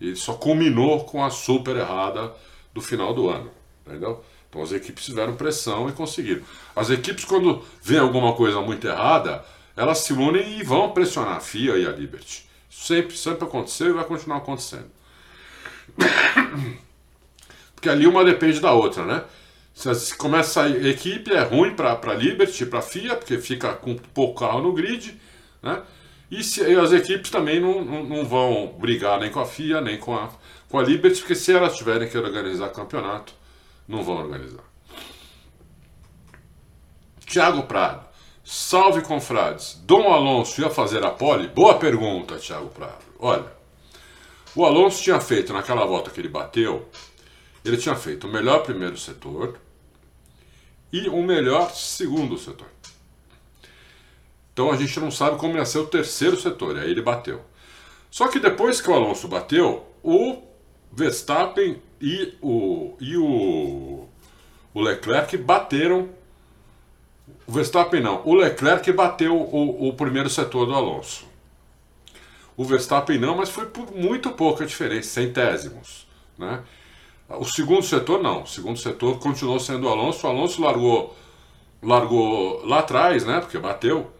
[0.00, 2.32] E só culminou com a super errada
[2.72, 3.50] do final do ano.
[3.86, 4.24] Entendeu?
[4.48, 6.42] Então as equipes tiveram pressão e conseguiram.
[6.76, 9.44] As equipes, quando vê alguma coisa muito errada,
[9.76, 12.48] elas se unem e vão pressionar a FIA e a Liberty.
[12.70, 14.90] Sempre, sempre aconteceu e vai continuar acontecendo.
[17.74, 19.24] Porque ali uma depende da outra, né?
[19.74, 23.96] Se começa a equipe, é ruim para a Liberty, para a FIA, porque fica com
[23.96, 25.18] pouco carro no grid,
[25.62, 25.82] né?
[26.30, 29.80] E, se, e as equipes também não, não, não, vão brigar nem com a FIA,
[29.80, 30.30] nem com a,
[30.68, 33.34] com a Liberty, porque se elas tiverem que organizar campeonato,
[33.86, 34.64] não vão organizar.
[37.26, 38.06] Tiago Prado.
[38.44, 39.80] Salve, confrades.
[39.84, 41.48] Dom Alonso ia fazer a pole?
[41.48, 43.04] Boa pergunta, Tiago Prado.
[43.18, 43.46] Olha,
[44.54, 46.88] o Alonso tinha feito naquela volta que ele bateu,
[47.64, 49.58] ele tinha feito o melhor primeiro setor
[50.92, 52.66] e o melhor segundo setor.
[54.52, 57.40] Então a gente não sabe como ia ser o terceiro setor, e aí ele bateu.
[58.10, 60.42] Só que depois que o Alonso bateu, o
[60.92, 64.06] Verstappen e o, e o,
[64.74, 66.10] o Leclerc bateram.
[67.46, 71.26] O Verstappen não, o Leclerc bateu o, o primeiro setor do Alonso.
[72.54, 76.06] O Verstappen não, mas foi por muito pouca diferença, centésimos.
[76.36, 76.62] Né?
[77.38, 80.26] O segundo setor não, o segundo setor continuou sendo o Alonso.
[80.26, 81.16] O Alonso largou,
[81.82, 83.40] largou lá atrás, né?
[83.40, 84.10] Porque bateu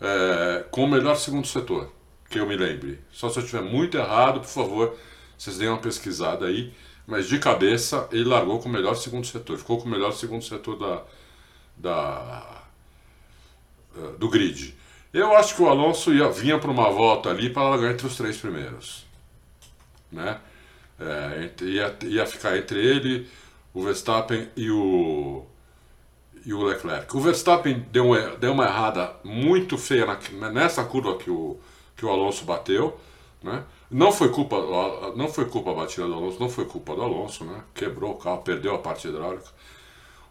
[0.00, 1.90] é, com o melhor segundo setor,
[2.28, 3.00] que eu me lembre.
[3.12, 4.96] Só se eu estiver muito errado, por favor,
[5.36, 6.72] vocês deem uma pesquisada aí.
[7.06, 9.58] Mas de cabeça, ele largou com o melhor segundo setor.
[9.58, 11.02] Ficou com o melhor segundo setor da,
[11.76, 12.62] da,
[14.18, 14.74] do grid.
[15.12, 18.16] Eu acho que o Alonso ia, vinha para uma volta ali para largar entre os
[18.16, 19.04] três primeiros.
[20.10, 20.40] Né?
[20.98, 23.28] É, ia, ia ficar entre ele,
[23.72, 25.44] o Verstappen e o,
[26.44, 27.16] e o Leclerc.
[27.16, 31.58] O Verstappen deu uma, deu uma errada muito feia na, nessa curva que o,
[31.96, 32.98] que o Alonso bateu,
[33.42, 33.64] né?
[33.90, 34.56] Não foi culpa,
[35.14, 37.62] não foi culpa a batida do Alonso, não foi culpa do Alonso, né?
[37.74, 39.46] Quebrou o carro, perdeu a parte hidráulica.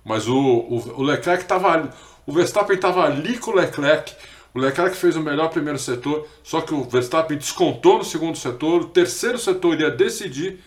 [0.04, 1.94] Mas o, o, o Leclerc estava
[2.26, 4.14] o Verstappen estava ali com o Leclerc.
[4.54, 8.82] O Leclerc fez o melhor primeiro setor, só que o Verstappen descontou no segundo setor.
[8.82, 10.60] O terceiro setor ia decidir.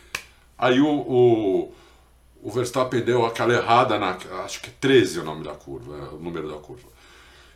[0.59, 1.73] Aí o, o
[2.47, 4.17] o Verstappen deu aquela errada na.
[4.45, 6.87] Acho que 13 é o nome da curva, é o número da curva.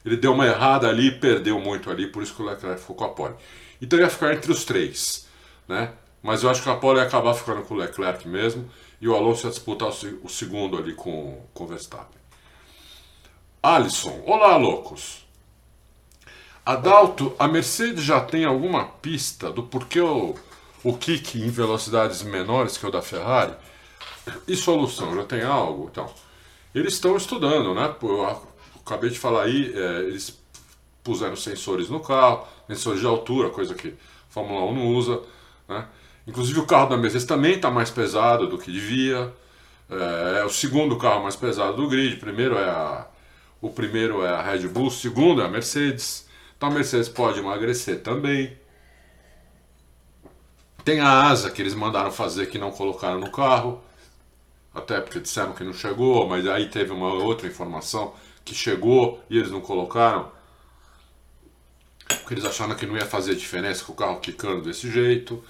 [0.05, 3.05] Ele deu uma errada ali, perdeu muito ali, por isso que o Leclerc ficou com
[3.05, 3.35] a pole.
[3.81, 5.29] Então ia ficar entre os três,
[5.69, 5.93] né?
[6.21, 8.69] Mas eu acho que a pole ia acabar ficando com o Leclerc mesmo,
[9.01, 12.21] e o Alonso ia disputar o segundo ali com, com o Verstappen.
[13.63, 15.20] Alisson, olá loucos!
[16.71, 20.37] Adalto, a Mercedes já tem alguma pista do porquê o,
[20.85, 23.55] o kick em velocidades menores que o da Ferrari?
[24.47, 25.17] E solução?
[25.17, 25.89] Já tem algo?
[25.91, 26.09] Então,
[26.73, 27.93] eles estão estudando, né?
[28.01, 28.25] Eu
[28.87, 30.41] acabei de falar aí, é, eles
[31.03, 35.21] puseram sensores no carro, sensores de altura, coisa que a Fórmula 1 não usa,
[35.69, 35.89] né?
[36.25, 39.35] Inclusive o carro da Mercedes também está mais pesado do que devia.
[39.91, 42.15] É, é, o segundo carro mais pesado do grid.
[42.21, 43.09] Primeiro é a,
[43.61, 46.30] o primeiro é a Red Bull, o segundo é a Mercedes.
[46.61, 48.55] Então a Mercedes pode emagrecer também.
[50.85, 53.83] Tem a asa que eles mandaram fazer que não colocaram no carro
[54.75, 58.13] até porque disseram que não chegou, mas aí teve uma outra informação
[58.45, 60.31] que chegou e eles não colocaram,
[62.07, 65.43] porque eles acharam que não ia fazer diferença com o carro quicando desse jeito,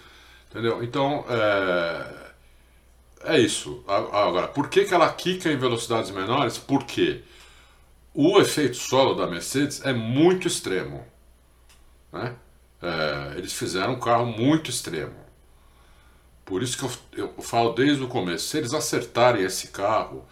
[0.48, 0.80] entendeu?
[0.80, 3.82] Então, é, é isso.
[3.88, 6.56] Agora, por que, que ela quica em velocidades menores?
[6.56, 7.24] Porque
[8.14, 11.04] o efeito solo da Mercedes é muito extremo,
[12.12, 12.36] né?
[12.82, 15.14] É, eles fizeram um carro muito extremo.
[16.44, 16.84] Por isso que
[17.20, 20.26] eu, eu falo desde o começo, se eles acertarem esse carro,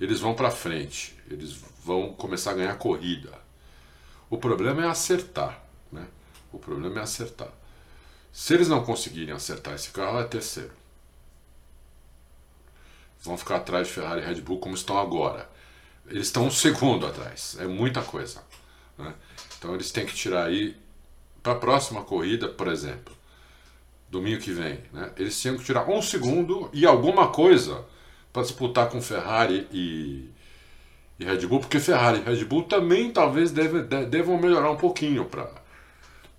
[0.00, 1.52] eles vão para frente, eles
[1.84, 3.32] vão começar a ganhar corrida.
[4.30, 6.06] O problema é acertar, né?
[6.52, 7.50] O problema é acertar.
[8.32, 10.72] Se eles não conseguirem acertar esse carro, é terceiro.
[13.22, 15.50] Vão ficar atrás de Ferrari e Red Bull como estão agora.
[16.10, 17.56] Eles estão um segundo atrás.
[17.60, 18.42] É muita coisa.
[18.96, 19.14] Né?
[19.58, 20.76] Então eles têm que tirar aí
[21.42, 23.18] para a próxima corrida, por exemplo
[24.10, 24.78] domingo que vem.
[24.92, 25.10] Né?
[25.16, 27.84] Eles tinham que tirar um segundo e alguma coisa
[28.32, 30.28] para disputar com Ferrari e,
[31.18, 35.24] e, Red Bull, porque Ferrari e Red Bull também talvez deve, devam melhorar um pouquinho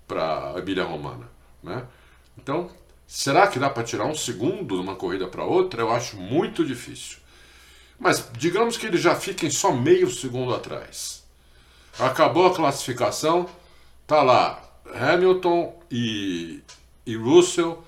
[0.06, 1.28] para a Emília Romana.
[1.62, 1.84] Né?
[2.38, 2.70] Então,
[3.06, 5.82] será que dá para tirar um segundo de uma corrida para outra?
[5.82, 7.18] Eu acho muito difícil.
[8.00, 11.22] Mas digamos que eles já fiquem só meio segundo atrás.
[11.98, 13.46] Acabou a classificação,
[14.06, 14.62] tá lá
[14.94, 16.62] Hamilton e
[17.06, 17.82] e Russell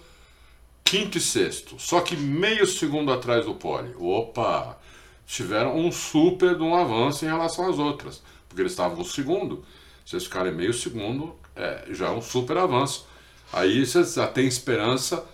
[0.84, 3.94] quinto e sexto, só que meio segundo atrás do pole.
[3.98, 4.78] Opa!
[5.26, 9.64] Tiveram um super de um avanço em relação às outras, porque eles estavam no segundo.
[10.04, 13.06] Se eles ficarem meio segundo, é, já é um super avanço.
[13.50, 15.24] Aí você já tem esperança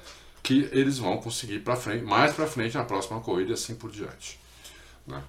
[0.42, 3.90] que eles vão conseguir para frente, mais para frente na próxima corrida e assim por
[3.90, 4.38] diante.
[5.08, 5.22] Né?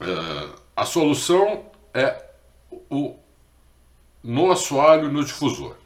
[0.00, 2.30] Uh, a solução é
[2.88, 3.16] o
[4.22, 5.76] no assoalho no difusor.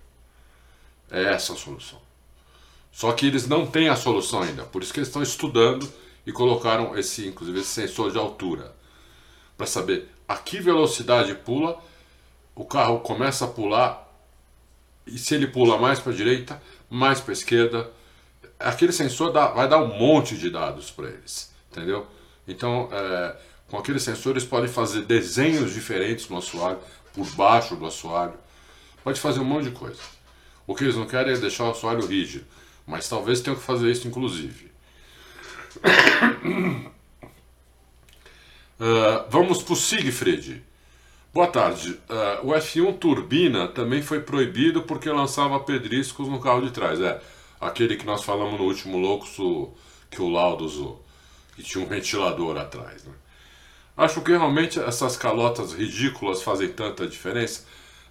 [1.11, 2.01] É essa a solução.
[2.93, 5.91] Só que eles não têm a solução ainda, por isso que eles estão estudando
[6.26, 8.74] e colocaram esse, inclusive, esse sensor de altura
[9.57, 11.80] para saber a que velocidade pula,
[12.55, 14.07] o carro começa a pular
[15.07, 16.61] e se ele pula mais para a direita,
[16.91, 17.91] mais para a esquerda,
[18.59, 22.07] aquele sensor dá, vai dar um monte de dados para eles, entendeu?
[22.47, 23.37] Então, é,
[23.69, 26.79] com aquele sensor eles podem fazer desenhos diferentes no assoalho,
[27.13, 28.35] por baixo do assoalho,
[29.03, 30.01] pode fazer um monte de coisa.
[30.67, 32.45] O que eles não querem é deixar o assoalho rígido,
[32.87, 34.71] mas talvez tenham que fazer isso inclusive.
[38.79, 40.63] Uh, vamos para o Siegfried.
[41.33, 42.01] Boa tarde.
[42.09, 47.01] Uh, o F1 turbina também foi proibido porque lançava pedriscos no carro de trás.
[47.01, 47.21] É,
[47.61, 49.37] aquele que nós falamos no último Loucos,
[50.11, 51.06] que o Laudo usou,
[51.57, 53.03] que tinha um ventilador atrás.
[53.05, 53.13] Né?
[53.97, 57.65] Acho que realmente essas calotas ridículas fazem tanta diferença.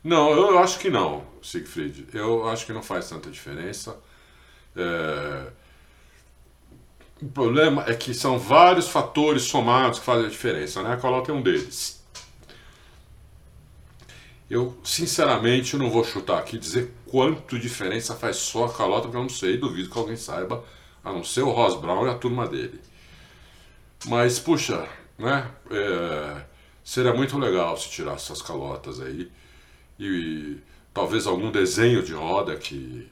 [0.03, 2.07] Não, eu acho que não, Siegfried.
[2.11, 3.95] Eu acho que não faz tanta diferença.
[4.75, 5.47] É...
[7.21, 10.93] O problema é que são vários fatores somados que fazem a diferença, né?
[10.93, 12.03] A calota é um deles.
[14.49, 19.21] Eu, sinceramente, não vou chutar aqui dizer quanto diferença faz só a calota, porque eu
[19.21, 20.63] não sei, duvido que alguém saiba,
[21.03, 22.79] a não ser o Ross Brown e a turma dele.
[24.05, 24.87] Mas, puxa,
[25.17, 25.49] né?
[25.71, 26.45] É,
[26.83, 29.31] seria muito legal se tirasse essas calotas aí
[29.99, 33.09] e, e talvez algum desenho de roda que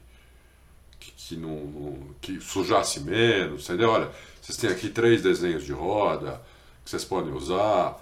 [1.00, 3.90] que, que não, não, que sujasse menos, entendeu?
[3.90, 4.10] Olha,
[4.40, 6.40] vocês têm aqui três desenhos de roda
[6.84, 8.00] que vocês podem usar,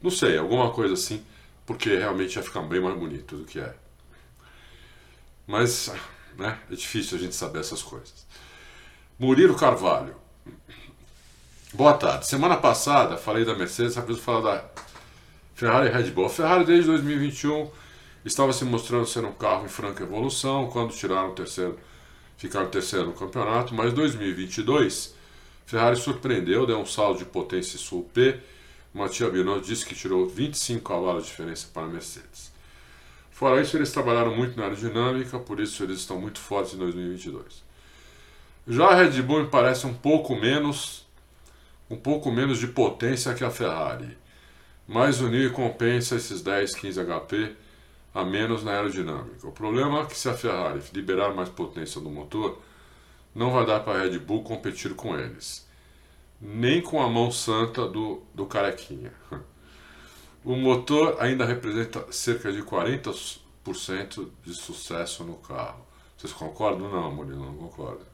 [0.00, 1.22] não sei, alguma coisa assim
[1.68, 3.74] porque realmente ia ficar bem mais bonito do que é.
[5.46, 5.92] Mas
[6.38, 8.26] né, é difícil a gente saber essas coisas.
[9.18, 10.16] Murilo Carvalho.
[11.74, 12.26] Boa tarde.
[12.26, 14.64] Semana passada falei da Mercedes, agora falar da
[15.54, 16.24] Ferrari e Red Bull.
[16.24, 17.70] A Ferrari desde 2021
[18.24, 21.78] estava se mostrando ser um carro em franca evolução, quando tiraram o terceiro,
[22.38, 25.14] ficaram terceiro no campeonato, mas 2022
[25.66, 28.40] Ferrari surpreendeu, deu um saldo de potência Sul P
[28.94, 32.50] Matia Binotto disse que tirou 25 cavalos de diferença para a Mercedes.
[33.30, 37.62] Fora isso, eles trabalharam muito na aerodinâmica, por isso eles estão muito fortes em 2022.
[38.66, 41.06] Já a Red Bull me parece um pouco menos
[41.90, 44.16] um pouco menos de potência que a Ferrari,
[44.86, 47.56] mas o Nio compensa esses 10, 15 HP
[48.14, 49.46] a menos na aerodinâmica.
[49.46, 52.60] O problema é que se a Ferrari liberar mais potência no motor,
[53.34, 55.68] não vai dar para a Red Bull competir com eles
[56.40, 59.12] nem com a mão santa do, do carequinha.
[60.44, 65.84] O motor ainda representa cerca de 40% de sucesso no carro.
[66.16, 66.88] Vocês concordam?
[66.88, 68.06] Não, Murilo, não concordo.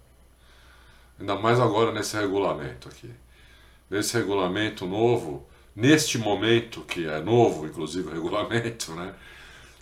[1.21, 3.11] Ainda mais agora nesse regulamento aqui.
[3.91, 9.15] Nesse regulamento novo, neste momento, que é novo, inclusive o regulamento, né?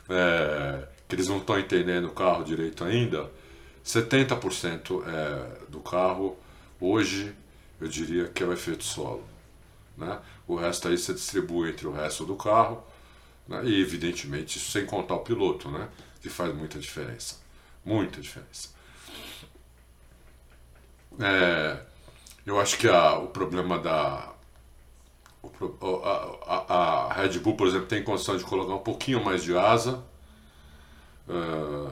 [0.09, 3.31] É, que eles não estão entendendo o carro direito ainda,
[3.85, 6.37] 70% é, do carro
[6.81, 7.35] hoje
[7.81, 9.25] eu diria que é o efeito solo.
[9.97, 10.19] Né?
[10.47, 12.83] O resto aí você distribui entre o resto do carro,
[13.47, 13.63] né?
[13.65, 15.89] e evidentemente isso sem contar o piloto, né?
[16.21, 17.41] que faz muita diferença.
[17.85, 18.69] Muita diferença.
[21.21, 21.81] É,
[22.47, 24.33] eu acho que a, o problema da.
[25.43, 29.43] O, a, a, a, Red Bull, por exemplo, tem condição de colocar um pouquinho mais
[29.43, 30.03] de asa.
[31.29, 31.91] Uh,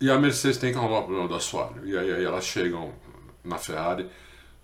[0.00, 1.86] e a Mercedes tem que arrumar o problema do assoalho.
[1.86, 2.92] E aí, aí elas chegam
[3.44, 4.08] na Ferrari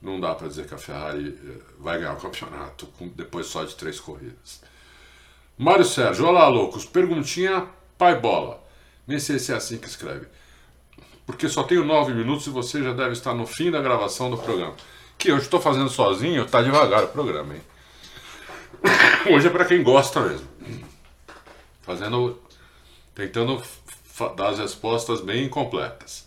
[0.01, 3.75] não dá para dizer que a Ferrari eh, vai ganhar o campeonato depois só de
[3.75, 4.62] três corridas.
[5.57, 8.64] Mário Sérgio, olá loucos, perguntinha pai bola.
[9.07, 10.29] Nem sei se é assim que escreve.
[11.29, 14.39] Porque só tenho nove minutos e você já deve estar no fim da gravação do
[14.39, 14.74] programa.
[15.18, 17.61] Que hoje estou fazendo sozinho, tá devagar o programa, hein?
[19.35, 20.49] Hoje é para quem gosta mesmo.
[21.83, 22.41] Fazendo.
[23.14, 23.62] Tentando
[24.37, 26.26] dar as respostas bem completas.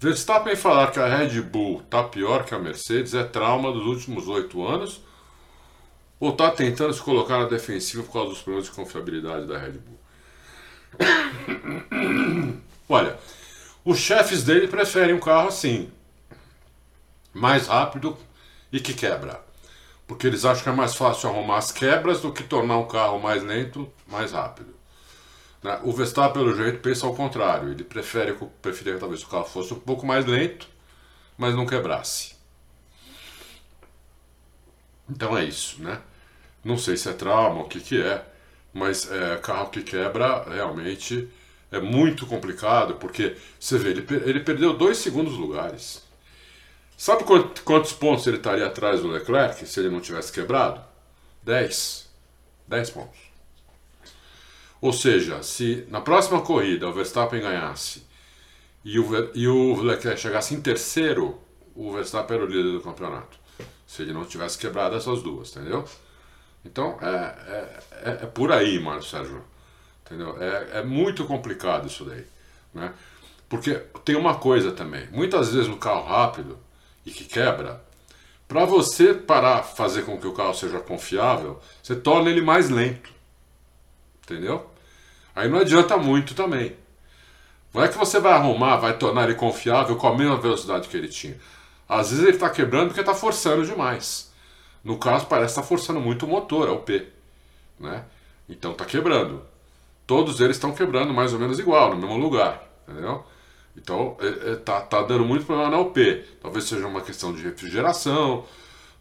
[0.00, 4.26] Verstappen falar que a Red Bull está pior que a Mercedes é trauma dos últimos
[4.26, 5.02] oito anos
[6.18, 9.72] ou está tentando se colocar na defensiva por causa dos problemas de confiabilidade da Red
[9.72, 10.00] Bull?
[12.88, 13.18] Olha,
[13.88, 15.90] os chefes dele preferem um carro assim,
[17.32, 18.18] mais rápido
[18.70, 19.40] e que quebra.
[20.06, 23.18] Porque eles acham que é mais fácil arrumar as quebras do que tornar um carro
[23.18, 24.74] mais lento mais rápido.
[25.62, 25.80] Né?
[25.84, 27.70] O Verstappen, pelo jeito, pensa ao contrário.
[27.70, 30.68] Ele prefere, preferia que talvez o carro fosse um pouco mais lento,
[31.38, 32.36] mas não quebrasse.
[35.08, 35.98] Então é isso, né?
[36.62, 38.22] Não sei se é trauma, o que, que é,
[38.70, 41.26] mas é, carro que quebra realmente
[41.70, 46.02] é muito complicado, porque você vê, ele, ele perdeu dois segundos lugares.
[46.96, 47.24] Sabe
[47.64, 50.80] quantos pontos ele estaria atrás do Leclerc se ele não tivesse quebrado?
[51.44, 52.08] 10.
[52.66, 53.20] 10 pontos.
[54.80, 58.06] Ou seja, se na próxima corrida o Verstappen ganhasse
[58.84, 61.40] e o, e o Leclerc chegasse em terceiro,
[61.74, 63.38] o Verstappen era o líder do campeonato.
[63.86, 65.84] Se ele não tivesse quebrado essas duas, entendeu?
[66.64, 69.44] Então é, é, é, é por aí, Mário Sérgio.
[70.08, 70.42] Entendeu?
[70.42, 72.24] É, é muito complicado isso daí.
[72.72, 72.92] Né?
[73.48, 75.06] Porque tem uma coisa também.
[75.12, 76.58] Muitas vezes no carro rápido
[77.04, 77.82] e que quebra,
[78.46, 83.10] para você parar, fazer com que o carro seja confiável, você torna ele mais lento.
[84.22, 84.70] Entendeu?
[85.36, 86.74] Aí não adianta muito também.
[87.72, 90.96] Não é que você vai arrumar, vai tornar ele confiável com a mesma velocidade que
[90.96, 91.38] ele tinha.
[91.86, 94.32] Às vezes ele está quebrando porque está forçando demais.
[94.82, 97.06] No caso, parece estar tá forçando muito o motor, é o P.
[97.78, 98.04] Né?
[98.48, 99.42] Então está quebrando.
[100.08, 102.66] Todos eles estão quebrando mais ou menos igual, no mesmo lugar.
[102.88, 103.22] Entendeu?
[103.76, 106.24] Então é, é, tá, dando muito problema na UP.
[106.40, 108.46] Talvez seja uma questão de refrigeração,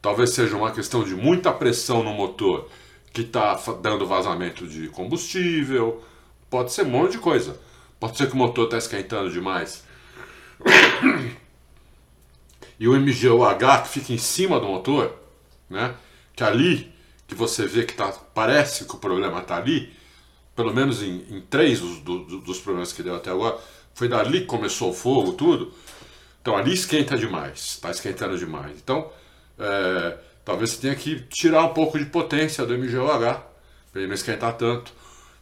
[0.02, 2.68] talvez seja uma questão de muita pressão no motor
[3.14, 6.04] que está dando vazamento de combustível.
[6.50, 7.58] Pode ser um monte de coisa.
[8.02, 9.86] Pode ser que o motor está esquentando demais.
[12.78, 15.14] E o MGUH que fica em cima do motor,
[15.70, 15.96] né?
[16.36, 16.94] Que ali
[17.26, 19.97] que você vê que tá, parece que o problema está ali,
[20.58, 23.60] pelo menos em, em três dos, do, dos problemas que deu até agora,
[23.94, 25.72] foi dali que começou o fogo, tudo.
[26.42, 28.76] Então ali esquenta demais, está esquentando demais.
[28.84, 29.12] Então,
[29.60, 33.44] é, talvez você tenha que tirar um pouco de potência do MGOH,
[33.92, 34.92] para ele não esquentar tanto.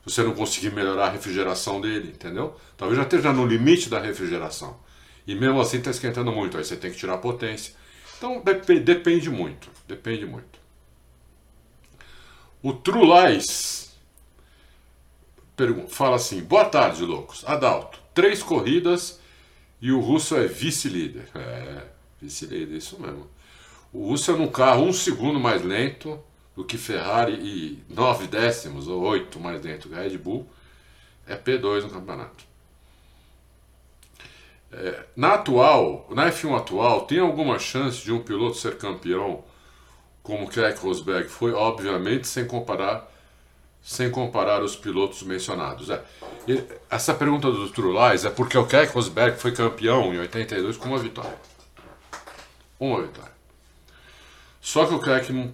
[0.05, 2.53] Se você não conseguir melhorar a refrigeração dele, entendeu?
[2.77, 4.77] Talvez já esteja no limite da refrigeração.
[5.25, 7.73] E mesmo assim está esquentando muito, aí você tem que tirar a potência.
[8.17, 10.59] Então dep depende muito, depende muito.
[12.61, 13.84] O Trulais
[15.89, 17.43] fala assim: Boa tarde, loucos.
[17.45, 19.19] Adalto, três corridas
[19.81, 21.27] e o Russo é vice-líder.
[21.35, 21.83] É,
[22.21, 23.29] vice-líder, isso mesmo.
[23.93, 26.19] O Russo é num carro um segundo mais lento
[26.55, 30.47] do que Ferrari e nove décimos ou oito mais lento que a Red Bull.
[31.27, 32.45] É P2 no campeonato.
[34.71, 39.43] É, na atual, na F1 atual, tem alguma chance de um piloto ser campeão
[40.21, 41.53] como Keck Rosberg foi?
[41.53, 43.11] Obviamente, sem comparar
[43.85, 45.91] sem comparar os pilotos mencionados.
[45.91, 46.03] É.
[46.89, 50.97] essa pergunta do Trulais é porque o Keck Rosberg foi campeão em 82 com uma
[50.97, 51.37] vitória.
[52.79, 53.31] Uma vitória.
[54.59, 55.53] Só que o Keck,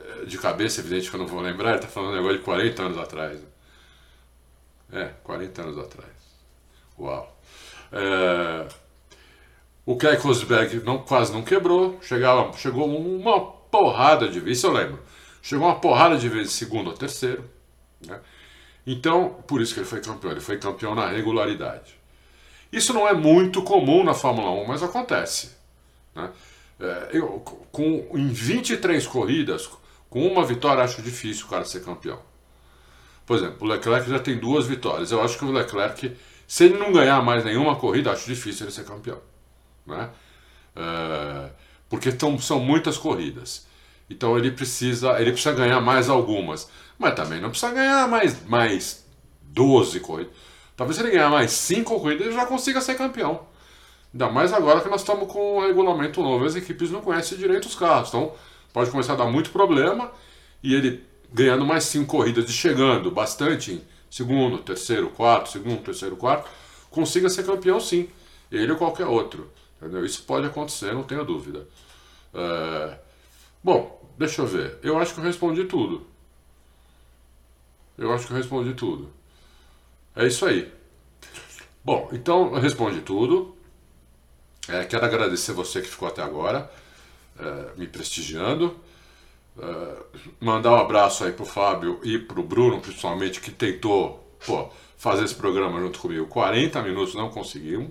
[0.00, 2.44] é, de cabeça, evidente que eu não vou lembrar, ele está falando um negócio de
[2.44, 3.38] 40 anos atrás.
[4.90, 6.10] É, 40 anos atrás.
[6.98, 7.38] Uau.
[7.92, 8.66] É,
[9.84, 14.72] o Keck Rosberg não, quase não quebrou, chegava, chegou uma porrada de vezes, isso eu
[14.72, 14.98] lembro.
[15.42, 17.57] Chegou uma porrada de vezes segundo ou terceiro
[18.06, 18.20] né?
[18.86, 21.98] Então, por isso que ele foi campeão, ele foi campeão na regularidade.
[22.72, 25.56] Isso não é muito comum na Fórmula 1, mas acontece.
[26.14, 26.30] Né?
[26.80, 27.40] É, eu,
[27.70, 29.68] com, em 23 corridas,
[30.08, 32.20] com uma vitória, acho difícil o cara ser campeão.
[33.26, 35.10] Por exemplo, o Leclerc já tem duas vitórias.
[35.10, 38.72] Eu acho que o Leclerc, se ele não ganhar mais nenhuma corrida, acho difícil ele
[38.72, 39.20] ser campeão.
[39.86, 40.08] Né?
[40.74, 41.50] É,
[41.90, 43.67] porque tão, são muitas corridas.
[44.10, 46.68] Então ele precisa, ele precisa ganhar mais algumas.
[46.98, 49.04] Mas também não precisa ganhar mais, mais
[49.42, 50.32] 12 corridas.
[50.76, 53.46] Talvez ele ganhar mais 5 corridas ele já consiga ser campeão.
[54.12, 56.44] Ainda mais agora que nós estamos com um regulamento novo.
[56.44, 58.08] As equipes não conhecem direito os carros.
[58.08, 58.32] Então
[58.72, 60.10] pode começar a dar muito problema.
[60.62, 66.16] E ele ganhando mais 5 corridas e chegando bastante em segundo, terceiro, quarto, segundo, terceiro,
[66.16, 66.48] quarto,
[66.90, 68.08] consiga ser campeão sim.
[68.50, 69.50] Ele ou qualquer outro.
[69.80, 70.04] Entendeu?
[70.04, 71.66] Isso pode acontecer, não tenho dúvida.
[72.34, 72.98] É...
[73.62, 74.78] Bom, deixa eu ver.
[74.82, 76.06] Eu acho que eu respondi tudo.
[77.96, 79.10] Eu acho que eu respondi tudo.
[80.14, 80.70] É isso aí.
[81.84, 83.56] Bom, então eu respondi tudo.
[84.68, 86.70] É, quero agradecer você que ficou até agora,
[87.38, 88.76] é, me prestigiando.
[89.58, 89.96] É,
[90.40, 95.34] mandar um abraço aí pro Fábio e pro Bruno, principalmente, que tentou pô, fazer esse
[95.34, 96.26] programa junto comigo.
[96.26, 97.90] 40 minutos não conseguimos.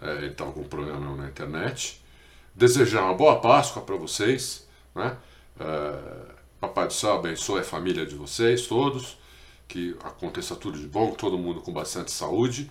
[0.00, 2.00] É, ele estava com um problema na internet.
[2.54, 4.63] Desejar uma boa Páscoa para vocês.
[4.94, 5.16] Né?
[5.58, 9.18] É, Papai do Céu abençoe a família de vocês todos,
[9.68, 12.70] que aconteça tudo de bom, todo mundo com bastante saúde.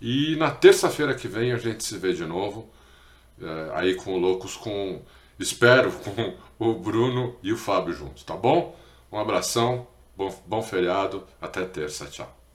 [0.00, 2.68] E na terça-feira que vem a gente se vê de novo,
[3.40, 5.02] é, aí com o Loucos, com,
[5.38, 5.90] espero,
[6.58, 8.76] com o Bruno e o Fábio juntos, tá bom?
[9.10, 9.86] Um abração,
[10.16, 12.45] bom, bom feriado, até terça, tchau.